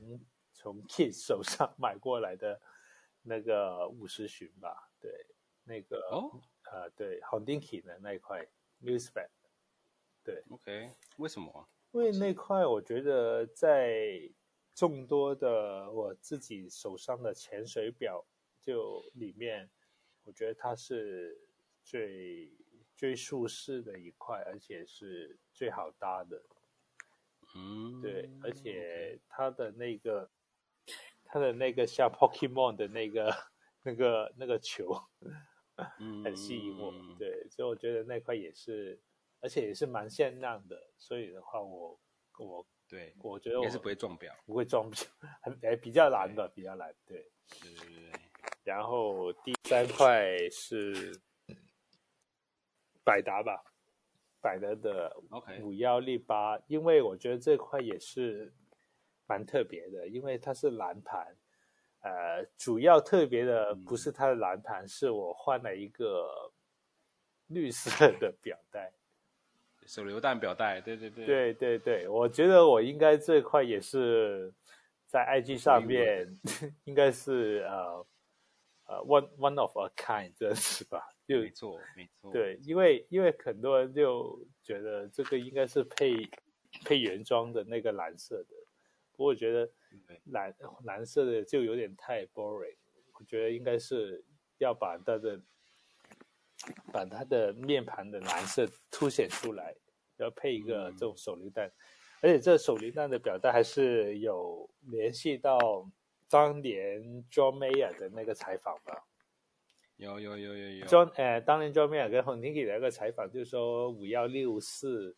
[0.53, 2.61] 从 Kit 手上 买过来的
[3.23, 4.89] 那个五十寻吧？
[5.01, 5.11] 对，
[5.65, 6.41] 那个哦，
[6.71, 8.47] 呃，对，Hodinkee 的那一块
[8.81, 9.31] Musement
[10.31, 11.69] 对，OK，为什么？
[11.93, 14.31] 因为那块我觉得在
[14.73, 18.25] 众多的我自己手上的潜水表
[18.61, 19.69] 就里面，
[20.23, 21.37] 我觉得它是
[21.83, 22.53] 最
[22.95, 26.41] 最舒适的一块，而且是最好搭的。
[27.57, 30.31] 嗯，对，而且它的那个
[31.25, 33.35] 它的那个像 Pokemon 的那个
[33.83, 34.95] 那个那个球，
[36.23, 36.93] 很吸引我。
[37.19, 39.01] 对，所以我觉得那块也是。
[39.41, 41.99] 而且也是蛮限量的，所以的话我，
[42.39, 45.01] 我我对，我觉得我也是不会撞表，不会撞表，
[45.43, 47.31] 很诶比较难的，比较难，对，
[47.61, 48.21] 对对对，
[48.65, 51.21] 然后第三块是
[53.05, 53.63] 百达吧，
[54.41, 55.17] 百达的
[55.63, 58.53] 五幺六八，因为我觉得这块也是
[59.27, 61.37] 蛮特别的，因为它是蓝盘。
[62.03, 66.51] 呃，主要特别的不是它的蓝盘，嗯、是我换了一个
[67.49, 68.91] 绿色的表带，
[69.91, 74.55] 手榴弹表带，对对对，对对对，我觉得我应该这块也是
[75.05, 76.33] 在 IG 上面，
[76.85, 78.07] 应该是呃
[78.87, 81.03] 呃 one one of a kind 这是吧？
[81.27, 86.15] 就没错没错，对，因为因为很多人就觉得这个应该是配
[86.85, 88.55] 配原装的那个蓝色的，
[89.11, 89.69] 不过我觉得。
[90.27, 92.77] 蓝蓝色的就有点太 boring，
[93.19, 94.25] 我觉得应该是
[94.59, 95.41] 要把它的
[96.93, 99.75] 把它的面盘的蓝色凸显出来，
[100.19, 101.73] 要配一个这种手榴弹，嗯、
[102.23, 105.59] 而且这手榴弹的表带还是有联系到
[106.29, 109.05] 当年 John Mayer 的那个采访吧？
[109.97, 110.87] 有有有有有。
[110.87, 115.17] John 呃，当年 John Mayer 跟 Hontigi 的那个采访，就是说五幺六四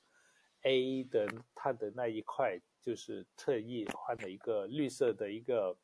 [0.62, 2.61] A 的它的那一块。
[2.84, 5.76] 就是特意换了一个绿色的一个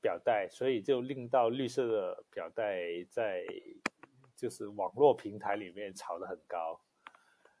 [0.00, 3.46] 表带，所以就令到绿色的表带在
[4.38, 6.80] 就是网络平台里面炒得很高。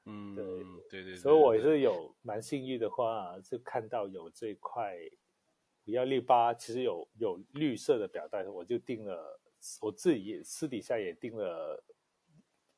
[0.04, 1.16] 嗯，对对对，对。
[1.16, 4.96] 所以我也是有蛮幸运的话，就看到有这块
[5.86, 9.40] 五幺六八，其实有有绿色的表带，我就订了，
[9.82, 11.84] 我自己私底下也订了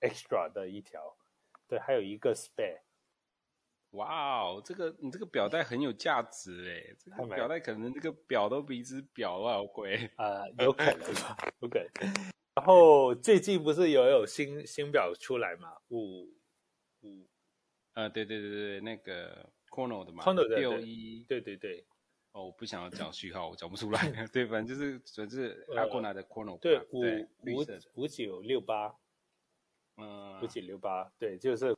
[0.01, 1.15] extra 的一条，
[1.69, 2.81] 对，还有一个 spare。
[3.91, 6.97] 哇哦，这个你这个表带很有价值哎！
[6.97, 11.37] 这个表带可能这个表都比一只表都要贵啊，有可能吧？
[11.61, 12.40] 有可能。
[12.61, 15.79] 然后最近不是有有新新表出来嘛？
[15.89, 16.25] 五
[17.01, 17.27] 五，
[17.95, 21.87] 呃，对对对对，那个 Chrono 的嘛，Chrono 的六一，对对对。
[22.33, 24.01] 哦，我不想要讲序号，我讲不出来。
[24.31, 28.95] 对，反正就是主要是阿古纳的 Chrono，对，五五五九六八，
[29.97, 31.75] 嗯，五九六八，对，就是。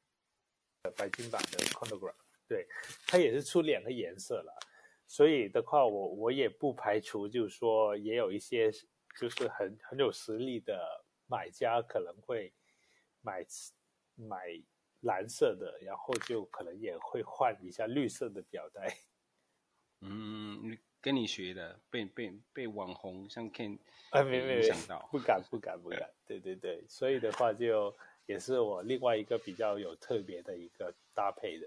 [0.97, 2.13] 白金版的 chronograph，
[2.49, 2.67] 对，
[3.07, 4.53] 它也是出两个颜色了，
[5.07, 8.69] 所以的话我，我我也不排除，就是说，也有一些
[9.19, 12.53] 就是很很有实力的买家可能会
[13.21, 13.45] 买
[14.15, 14.61] 买
[15.01, 18.97] 蓝色的，然后就可能也会换一下绿色的表带。
[20.01, 23.79] 嗯，跟你学的，被被被网红像 Ken
[24.11, 24.71] 啊，没没没，
[25.11, 27.95] 不敢不敢不敢，对对对，所以的话就。
[28.27, 31.67] 也是我另外一个比较有特别的一个搭配的，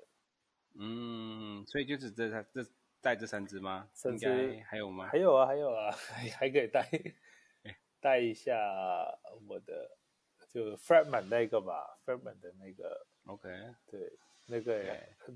[0.79, 2.65] 嗯，所以就是这三这
[3.01, 3.89] 带这三只吗？
[4.05, 5.05] 应该还有吗？
[5.05, 5.91] 还有啊，还有啊，
[6.39, 6.89] 还可以带
[8.05, 8.53] 带一下
[9.47, 9.97] 我的
[10.51, 13.49] 就 Fragment 那个吧，Fragment 的那个，OK，
[13.87, 14.13] 对，
[14.45, 14.75] 那个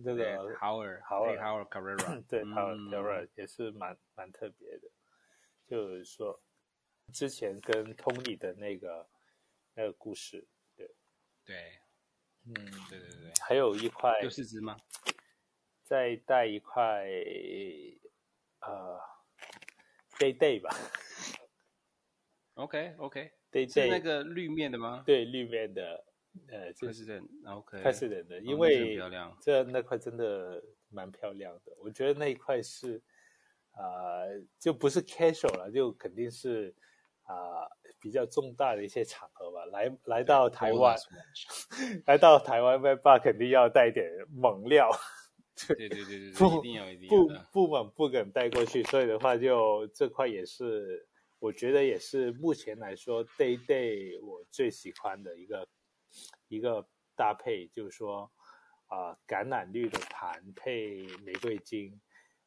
[0.05, 4.87] 那个 Howard Howard Howard Carrera，对 Howard Carrera 也是蛮蛮特别的，
[5.65, 6.39] 就是说
[7.11, 9.09] 之前跟 Tony 的那个
[9.73, 10.47] 那个故事。
[10.75, 10.87] 对
[11.43, 11.79] 对，
[12.45, 12.53] 嗯，
[12.87, 14.77] 对对对，还有一块，有四只吗？
[15.81, 17.03] 再带一块，
[18.59, 19.01] 呃
[20.19, 20.69] ，Day Day 吧。
[22.59, 25.03] OK OK，Day Day 是那个绿面的吗？
[25.05, 26.03] 对，绿面的，
[26.49, 28.99] 呃，就是 OK，President 的，因为
[29.41, 31.71] 这那块真的蛮漂亮的。
[31.81, 33.01] 我觉得那一块是，
[33.71, 36.73] 啊、呃，就不是 casual 了，就肯定是
[37.23, 37.33] 啊。
[37.35, 37.69] 呃
[38.01, 40.95] 比较重大的一些场合吧，来 来到台湾，
[42.05, 44.89] 来到台湾麦霸肯定要带点猛料，
[45.67, 51.08] 对对对对，不一定要一定不不猛不敢带过去，所以的话就这块也是，
[51.39, 55.67] 我觉得也是目前来说 Day Day 我最喜欢的一个
[56.49, 58.31] 一个搭配，就是说
[58.87, 61.99] 啊、呃、橄榄绿的盘配玫瑰金，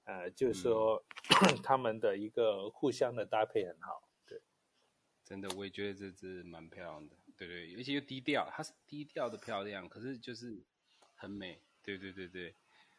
[0.05, 1.03] 呃，就是说、
[1.49, 4.09] 嗯、 他们的一个互相的搭配很好。
[4.26, 4.40] 对
[5.24, 10.62] 真的，我也觉得这只蛮漂亮的，对对，而且又低调，它是低调的漂亮，可是就是
[11.14, 12.55] 很美，对对对对，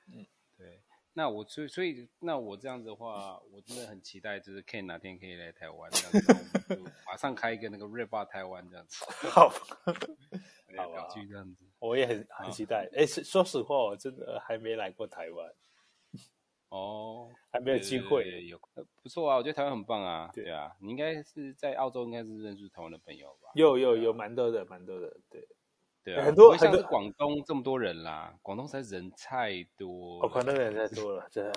[0.07, 0.25] 嗯，
[0.57, 0.81] 对。
[1.15, 6.33] 那我所以所以那我这样子的话，我真的很期待，就是 Ken 哪天可以来台湾，这样子，
[6.69, 9.05] 我们就马上开一个那个 Red Bar 台湾这样子。
[9.29, 9.49] 好，
[10.75, 12.89] 好吧，这样子，我也很很期待。
[12.93, 15.53] 哎，说实话，我真的还没来过台湾。
[16.69, 18.59] 哦，还没有机会，有
[19.03, 23.51] 不错啊，我觉得台湾很棒啊，对啊，你应该是在澳洲，应该是认识台湾的朋友吧？
[23.53, 25.47] 有有有，蛮多的，蛮多的，对，
[26.03, 31.53] 对啊，很多，像是广东这么多人啦，广东实在人太多，广东人太多了，真的，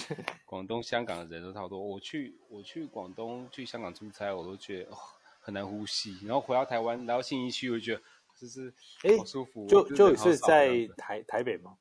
[0.44, 1.80] 广东、香港的人都差不多。
[1.80, 4.90] 我去我去广东、去香港出差，我都觉得
[5.40, 8.02] 很难呼吸，然后回到台湾，然后信义区，我就觉得
[8.38, 8.72] 就是
[9.02, 11.78] 哎，好舒服，就就是在台台北吗？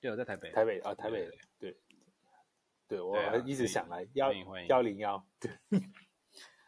[0.00, 1.76] 对，我在台北，台北啊，台北，对，
[2.86, 4.32] 对我一直想来幺
[4.68, 5.50] 幺零幺，对，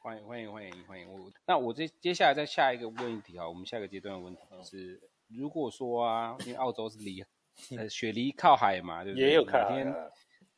[0.03, 1.31] 欢迎欢迎欢迎欢迎我。
[1.47, 4.95] 那我接接下来再下一个问题啊，我们下一个阶段的问题是，
[5.29, 7.23] 嗯、如果说啊，因为澳洲是离
[7.77, 9.29] 呃雪梨靠海嘛，对不对？
[9.29, 9.85] 也有靠海，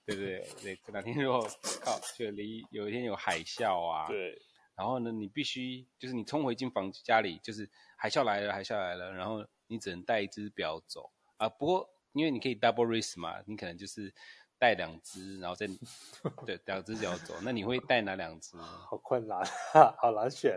[0.07, 0.49] 对不对？
[0.63, 1.45] 对，哪天如果
[1.81, 4.41] 靠 雪梨有一天有海啸啊，对，
[4.77, 11.49] 然后呢，你必须就是你冲回进房家里，就是海啸来了，海啸来了，然后你只能带一只表走啊。
[11.49, 14.15] 不过因为你可以 double risk 嘛，你可能就是。
[14.63, 15.67] 带两只，然后再
[16.47, 17.35] 对两只脚走。
[17.43, 18.57] 那你会带哪两只？
[18.57, 19.45] 好困难，
[19.99, 20.57] 好难选。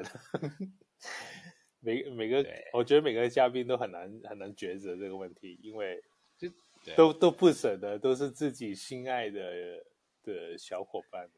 [1.81, 6.03] 每每个，我觉得每个嘉宾都很难很难抉择这个问题，因为
[6.37, 6.47] 就
[6.95, 9.83] 都都不舍得，都是自己心爱的
[10.21, 11.31] 的小伙伴们。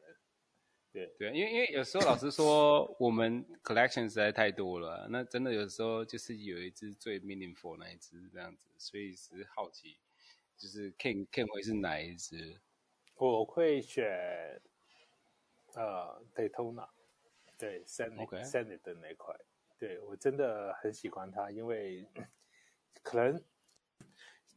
[0.92, 9.96] 对对，因为因为有时候老实说，我们 collection 实在太多了，那真的有时候就是有一只最 meaningful 那一只这样子，所以是好奇。
[10.58, 12.60] 就是 Ken Ken 会是哪一只？
[13.14, 14.60] 我会选
[15.74, 16.88] 呃 Daytona，
[17.56, 19.34] 对 Scenic 的那块，
[19.78, 22.04] 对我真的很喜欢它，因为
[23.04, 23.40] 可能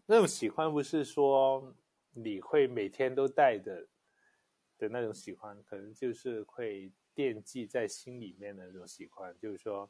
[0.08, 1.72] 那种喜欢不是说
[2.14, 3.88] 你会每天都带的
[4.80, 9.88] 的那种喜欢，可能就是会惦记在心里面的那种喜欢，就是说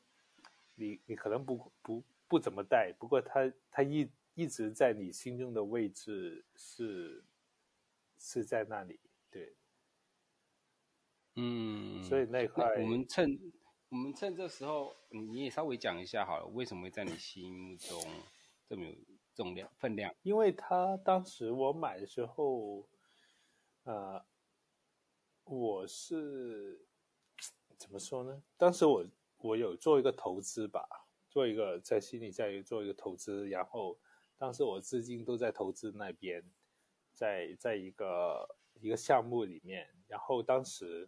[0.76, 4.10] 你你可能不不不怎么带，不过它它一。
[4.42, 7.24] 一直在你心中的位置是
[8.18, 9.56] 是在那里，对，
[11.36, 13.40] 嗯，所以那块那我们趁
[13.90, 18.04] 我们趁这时候，你也稍微讲一下好了，为什么会在你心目中
[18.68, 18.96] 这么有
[19.36, 20.12] 重量分量？
[20.24, 22.90] 因为他当时我买的时候，
[23.84, 24.26] 呃，
[25.44, 26.84] 我是
[27.78, 28.42] 怎么说呢？
[28.58, 29.06] 当时我
[29.38, 30.84] 我有做一个投资吧，
[31.30, 34.00] 做一个在心理在做一个投资，然后。
[34.42, 36.44] 当时我资金都在投资那边，
[37.14, 39.88] 在在一个一个项目里面。
[40.08, 41.08] 然后当时，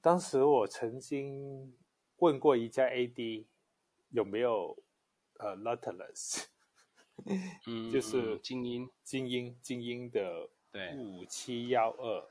[0.00, 1.76] 当时我曾经
[2.18, 3.44] 问过一家 AD
[4.10, 4.80] 有没有
[5.40, 6.44] 呃 Nautilus，
[7.66, 12.24] 嗯， 就是精英精英精英的对五七幺二，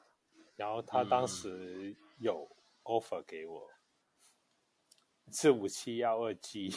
[0.55, 2.49] 然后他当时有
[2.83, 3.69] offer 给我，
[5.33, 6.71] 是五七幺二 G。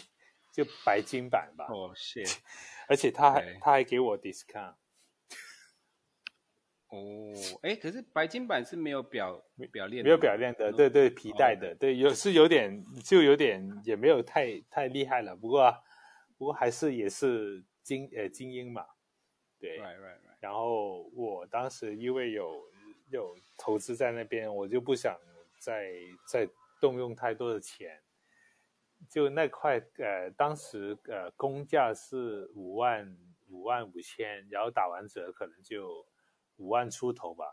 [0.54, 2.22] 就白金版吧，哦，是，
[2.86, 4.76] 而且他还他还给我 discount。
[6.90, 15.76] 哦，哎，可是白金版是没有表表链，没有表链的，对对，皮带的，对，有是有点，就有点也没有太太厉害了，不过
[16.38, 18.86] 不过还是也是精呃精英嘛，
[19.58, 20.36] 对，right right right。
[20.38, 22.64] 然后我当时因为有
[23.10, 25.18] 有投资在那边，我就不想
[25.58, 25.90] 再
[26.28, 26.48] 再
[26.80, 28.00] 动用太多的钱。
[29.10, 33.16] 就那块，呃，当时呃，工价是五万
[33.48, 36.06] 五万五千，然后打完折可能就
[36.56, 37.44] 五万出头吧，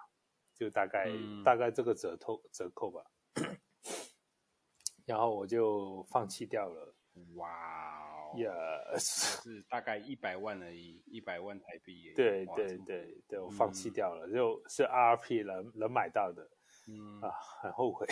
[0.56, 3.04] 就大概、嗯、大概这个折扣折扣吧，
[5.06, 6.95] 然后我就放弃掉了。
[7.36, 8.49] 哇，也
[8.97, 12.14] 是大概一百万而已，一百万台币。
[12.16, 16.49] 对对对对，我放弃掉了，嗯、就是 RRP 能能买到的。
[16.94, 17.32] 嗯啊，
[17.62, 18.06] 很后悔，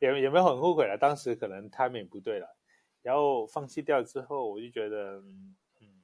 [0.00, 0.98] 也也没有很后悔了。
[1.00, 2.56] 当时可能 timing 不对了，
[3.02, 5.22] 然后放弃掉之后，我就觉得，
[5.80, 6.02] 嗯，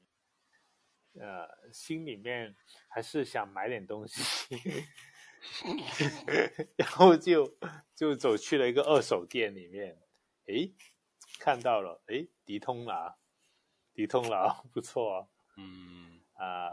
[1.21, 2.57] 呃，心里面
[2.89, 4.23] 还是想买点东西，
[6.77, 7.55] 然后就
[7.95, 9.99] 就走去了一个二手店里面，
[10.47, 10.73] 诶，
[11.39, 13.15] 看到了，诶，迪通拿，
[13.93, 15.29] 迪通拿， 不错啊，
[15.59, 16.71] 嗯啊，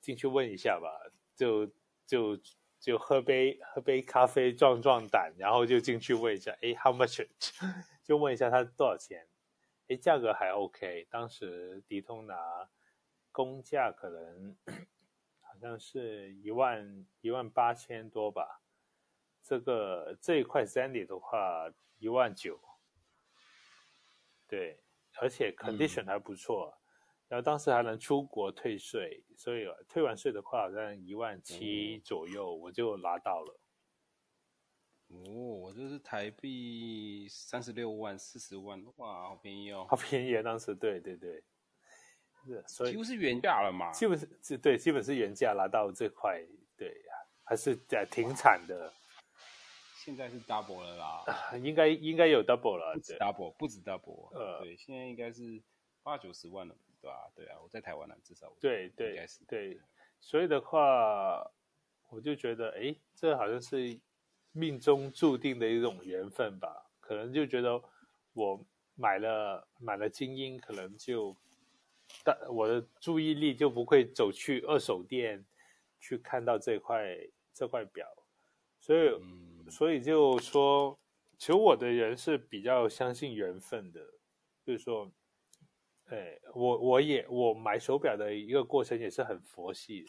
[0.00, 0.88] 进去问一下吧，
[1.36, 1.66] 就
[2.06, 2.38] 就。
[2.84, 7.26] 就喝杯喝杯咖啡壮壮胆，然后就进去问一下，哎，how much？
[8.04, 9.26] 就问一下他多少钱？
[9.88, 11.06] 哎，价格还 OK。
[11.10, 12.36] 当时迪通拿
[13.32, 14.54] 公价可能
[15.40, 18.60] 好像是一万一万八千多吧。
[19.42, 22.60] 这个这一块 Zandy 的话一万九，
[24.46, 24.78] 对，
[25.22, 26.76] 而且 condition 还不错。
[26.76, 26.83] 嗯
[27.34, 33.60] 然后当时还能出国退税，所以退完税的话，好像一万七左右我就拿到了。
[35.08, 39.84] 哦，我这是台币三十六万、四十万，哇，好便宜哦！
[39.90, 40.44] 好便宜啊！
[40.44, 41.42] 当时对对对，
[42.46, 43.90] 是，所以几乎是原价了嘛？
[43.90, 46.40] 基本是，对，基本是原价拿到这块，
[46.76, 46.94] 对，
[47.42, 48.92] 还是在挺惨的。
[49.96, 55.60] 现在是 double 了啦，应该应该有 double 了，不止 double，不止 double，呃，对，现在应该是
[56.04, 56.76] 八九十万了。
[57.04, 59.80] 对啊，对啊，我在台湾呢，至少对对对，对，
[60.20, 61.44] 所以的话，
[62.08, 64.00] 我就觉得，哎，这好像是
[64.52, 66.90] 命中注定的一种缘分吧。
[67.00, 67.78] 可能就觉得
[68.32, 68.58] 我
[68.94, 71.36] 买了买了精英，可能就
[72.24, 75.44] 但我的注意力就不会走去二手店
[76.00, 77.18] 去看到这块
[77.52, 78.08] 这块表，
[78.80, 80.98] 所以、嗯、所以就说，
[81.36, 84.00] 其实我的人是比较相信缘分的，
[84.64, 85.12] 就是说，
[86.10, 90.04] 哎，我我也我买手表的一个过程也是很佛系，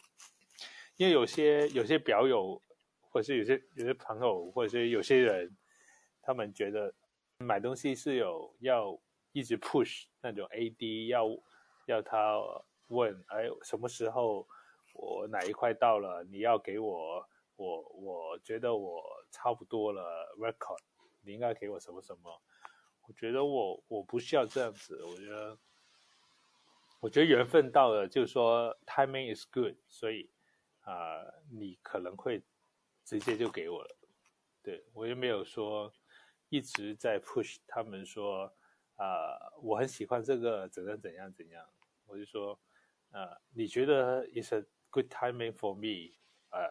[0.96, 2.60] 因为有些有些表友，
[3.10, 5.56] 或者是有些有些朋友，或者是有些人，
[6.20, 6.94] 他们觉得
[7.38, 8.98] 买东西是有要
[9.32, 11.26] 一直 push 那种 AD，要
[11.86, 12.38] 要他
[12.88, 14.46] 问，哎，什么时候
[14.94, 20.80] 我哪一块到了，你要给我，我我觉得我差不多了 record。
[21.22, 22.40] 你应该给我什么什么？
[23.08, 25.02] 我觉得我我不需要这样子。
[25.04, 25.58] 我觉得，
[27.00, 30.30] 我觉得缘分到了，就是说 timing is good，所以
[30.80, 32.42] 啊、呃，你可能会
[33.04, 33.96] 直接就给我了。
[34.62, 35.92] 对，我也没有说
[36.48, 38.44] 一直在 push 他们说
[38.96, 41.64] 啊、呃，我很喜欢这个怎样怎样怎样。
[42.06, 42.58] 我就说
[43.10, 46.16] 啊、呃，你觉得 is a good timing for me？
[46.50, 46.62] 呃、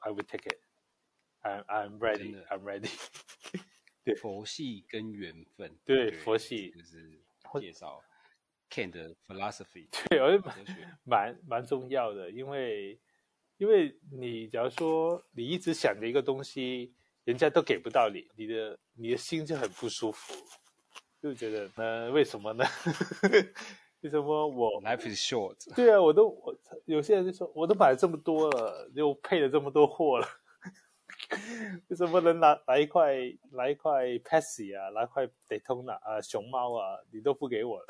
[0.00, 0.60] uh,，I will take it.
[1.42, 2.42] I'm I'm ready.
[2.46, 2.90] I'm ready.
[4.02, 7.20] 对，佛系跟缘分，对，对佛系就是
[7.60, 8.02] 介绍
[8.74, 10.52] Ken 的 philosophy， 对，我觉得
[11.04, 12.98] 蛮蛮重要的，因为
[13.56, 16.92] 因为你假如说你一直想着一个东西，
[17.22, 20.34] 人家都给不到你，你的你的心就很不舒服，
[21.22, 22.64] 就觉得呢，为什么呢？
[24.02, 25.74] 为什么我 life is short？
[25.76, 30.26] 对啊，我都我有些人就说，我都买了这么多了，又配了这么多货了。
[31.88, 33.14] 为什么能拿拿一块
[33.52, 37.86] 拿一块 Pepsi 啊，拿一块 Daytona 啊，熊猫啊，你都不给我了？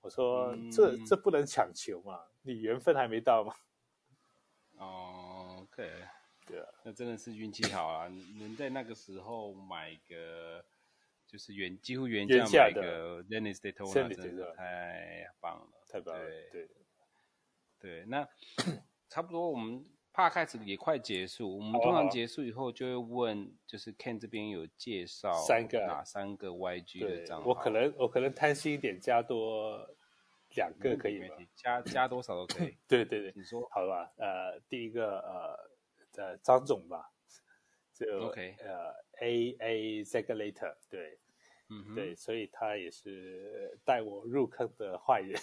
[0.00, 3.54] 我说、嗯、这这不能强求嘛，你缘分还没到嘛？
[4.76, 5.90] 哦，OK，
[6.46, 8.08] 对啊，那真的是运气好啊，
[8.38, 10.64] 能在那个时候买个
[11.26, 16.48] 就是原几乎原价买个 Dennis Daytona，真的太棒了，太棒了，对。
[16.50, 16.68] 对，
[17.80, 18.28] 对，那
[19.08, 19.84] 差不多我们。
[20.18, 27.46] 怕开始也快结束，我们通常结束以后就会问，就是 Ken 这边有介绍三个哪三个 YG 的账号？
[27.46, 29.78] 我可能我可能贪心一点，加多
[30.56, 31.36] 两个可以吗？
[31.54, 32.76] 加加多少都可以。
[32.88, 34.12] 对 对对，你说好了吧？
[34.16, 37.12] 呃，第一个呃呃张总吧，
[37.94, 41.16] 就 OK 呃 A A Segulator 对，
[41.68, 45.40] 嗯哼，对，所以他也是带我入坑的坏人。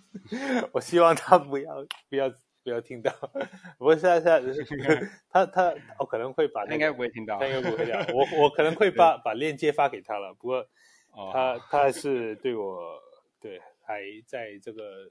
[0.74, 2.30] 我希望他不要不要。
[2.66, 3.12] 不要听到，
[3.78, 8.04] 不过现在现在 他他我可能会把、那个、他应该不会听到，他应该不会讲。
[8.12, 10.34] 我我可能会把把链接发给他了。
[10.34, 10.68] 不过
[11.32, 13.00] 他、哦、他是对我
[13.38, 15.08] 对还在这个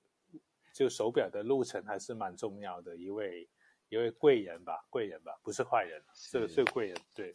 [0.73, 3.47] 就手表的路程还是蛮重要的一位
[3.87, 6.97] 一位贵人吧，贵人吧，不是坏人，是个是贵人。
[7.15, 7.31] 对，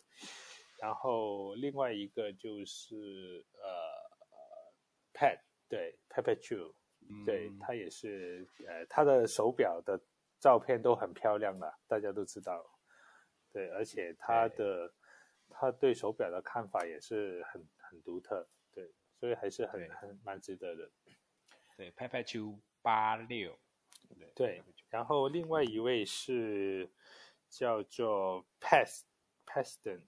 [0.83, 3.65] 然后另外一个就是呃
[5.15, 6.75] ，Pat 对 Perpetual
[7.25, 9.99] 对他也是呃他的手表的。
[10.41, 12.81] 照片都很漂亮了，大家都知道。
[13.53, 14.95] 对，而且他的
[15.51, 20.91] 他对手表的看法也是很很独特，对，所以还是很很蛮值得的。
[21.77, 23.59] 对，Perpetual 八六，
[24.09, 26.91] 对，对，然后另外一位是
[27.49, 29.03] 叫做 Pest
[29.47, 30.03] Peston，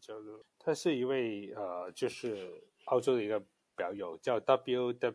[0.00, 3.44] 叫做他是一位呃，就是澳洲的一个
[3.76, 5.10] 表友，叫 WWPAX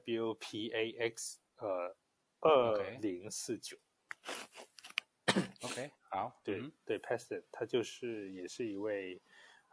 [1.58, 1.96] 呃
[2.40, 3.78] 二零四九。
[5.64, 9.22] OK，好，对、嗯、对，Paston，他就是也是一位，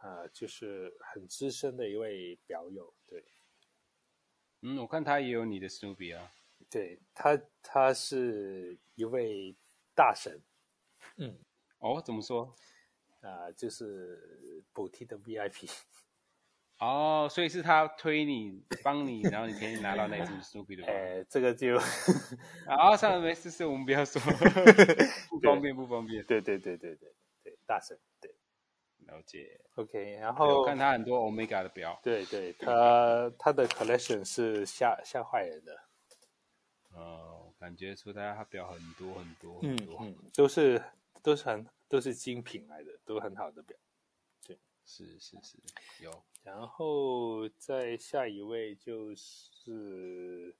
[0.02, 3.24] 呃，就是很资深的一位表友，对，
[4.62, 6.30] 嗯，我看他也有你的 Snoopy 啊，
[6.70, 9.56] 对他，他是一位
[9.94, 10.40] 大神，
[11.16, 11.38] 嗯，
[11.78, 12.54] 哦，怎么说？
[13.20, 15.70] 啊、呃，就是补贴的 VIP。
[16.80, 20.86] 哦，所以是他推你，帮你，然后你可以拿到那只 Snoopy 的。
[20.86, 21.76] 哎，这个就，
[22.66, 24.20] 啊，算了，没事，事我们不要说，
[25.28, 26.24] 不方便，不方便。
[26.24, 27.12] 对对对对对
[27.42, 28.34] 对，大神，对，
[29.06, 29.60] 了解。
[29.74, 35.78] OK，然后我看他很多 Omega 的表，对对，他他的 collection 是吓吓坏人的。
[36.94, 40.82] 哦，感觉出他他表很多很多很多，嗯嗯，都是
[41.22, 43.76] 都是很都是精品来的，都很好的表。
[44.46, 45.58] 对，是是是，
[46.02, 46.10] 有。
[46.42, 50.56] 然后再下一位就是，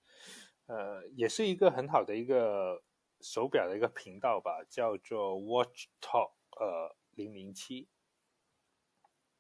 [0.67, 2.83] 呃，也是一个很好的一个
[3.21, 7.89] 手表的一个频道吧，叫做 Watch Talk，呃，零零七。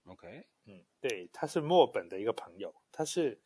[0.07, 3.39] OK，嗯，对，他是墨本的一个朋友，他是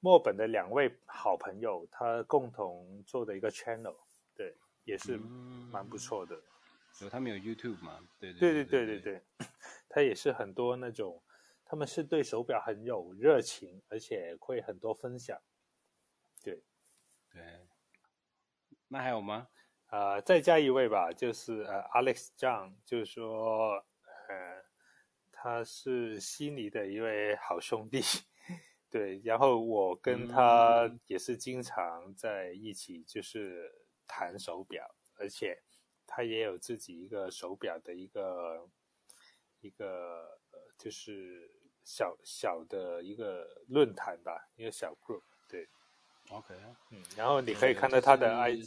[0.00, 3.96] 墨本的两位好朋友，他共同做的一个 channel，
[4.34, 4.54] 对，
[4.84, 6.34] 也是蛮不错的。
[7.00, 8.06] 有、嗯、他们有 YouTube 吗？
[8.20, 9.22] 对对对对对对，
[9.88, 11.22] 他也是很多那种。
[11.66, 15.38] 他们是对手表很有热情，而且会很多分享。
[16.42, 16.62] 对，
[17.30, 17.66] 对。
[18.88, 19.48] 那还有吗？
[19.88, 23.84] 啊、呃，再加一位吧，就是呃，Alex Zhang，就是说，
[24.28, 24.64] 呃，
[25.32, 28.00] 他是悉尼的一位好兄弟，
[28.88, 33.72] 对，然后我跟他也是经常在一起，就是
[34.06, 35.62] 谈手表，嗯、而且
[36.06, 38.68] 他也有自己一个手表的一个
[39.60, 41.50] 一个呃，就是
[41.86, 45.68] 小小的一个论坛吧，一个小 group，对
[46.30, 46.52] ，OK，
[46.90, 48.58] 嗯，然后你可以看到他的 I，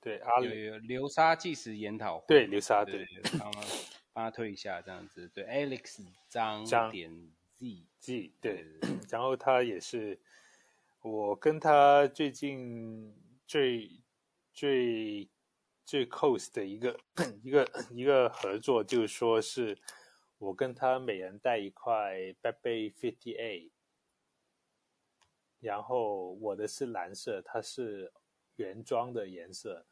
[0.00, 3.06] 对，阿里有流沙纪实研讨会，对，流沙，对。
[3.06, 3.22] 对
[4.12, 5.28] 帮他推一下，这样子。
[5.28, 7.12] 对，Alex 张点
[7.58, 8.66] Z Z 对，
[9.10, 10.18] 然后他也是
[11.02, 13.14] 我跟他最近
[13.46, 13.90] 最
[14.54, 15.28] 最
[15.84, 16.98] 最 close 的一个
[17.44, 19.76] 一个一个合作，就是说是
[20.38, 23.70] 我跟他每人带一块 Back Bay 50A，
[25.60, 28.12] 然后我的是蓝色，它是
[28.56, 29.86] 原装的颜色，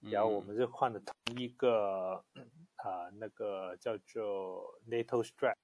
[0.00, 2.24] 然后我们就换了同一个。
[2.34, 5.56] 嗯啊，那个叫做 NATO Strap，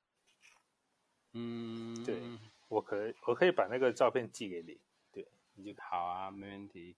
[1.35, 2.20] 嗯，对，
[2.69, 4.81] 我可以我可以把那个照片寄给你，
[5.12, 6.97] 对，你就好啊，没问题。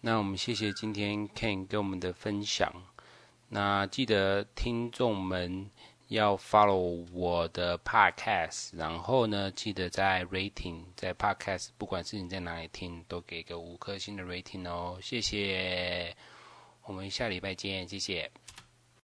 [0.00, 2.72] 那我们谢谢今天 Ken 给我们的分享。
[3.50, 5.70] 那记得听众们
[6.10, 16.16] 要 follow 我的 Podcast，然后呢，记得在 Rating 在 Podcast，不管是你在哪里听，都给个五颗星的 Rating 哦，谢谢。
[16.82, 18.28] 我们下礼拜见，谢谢。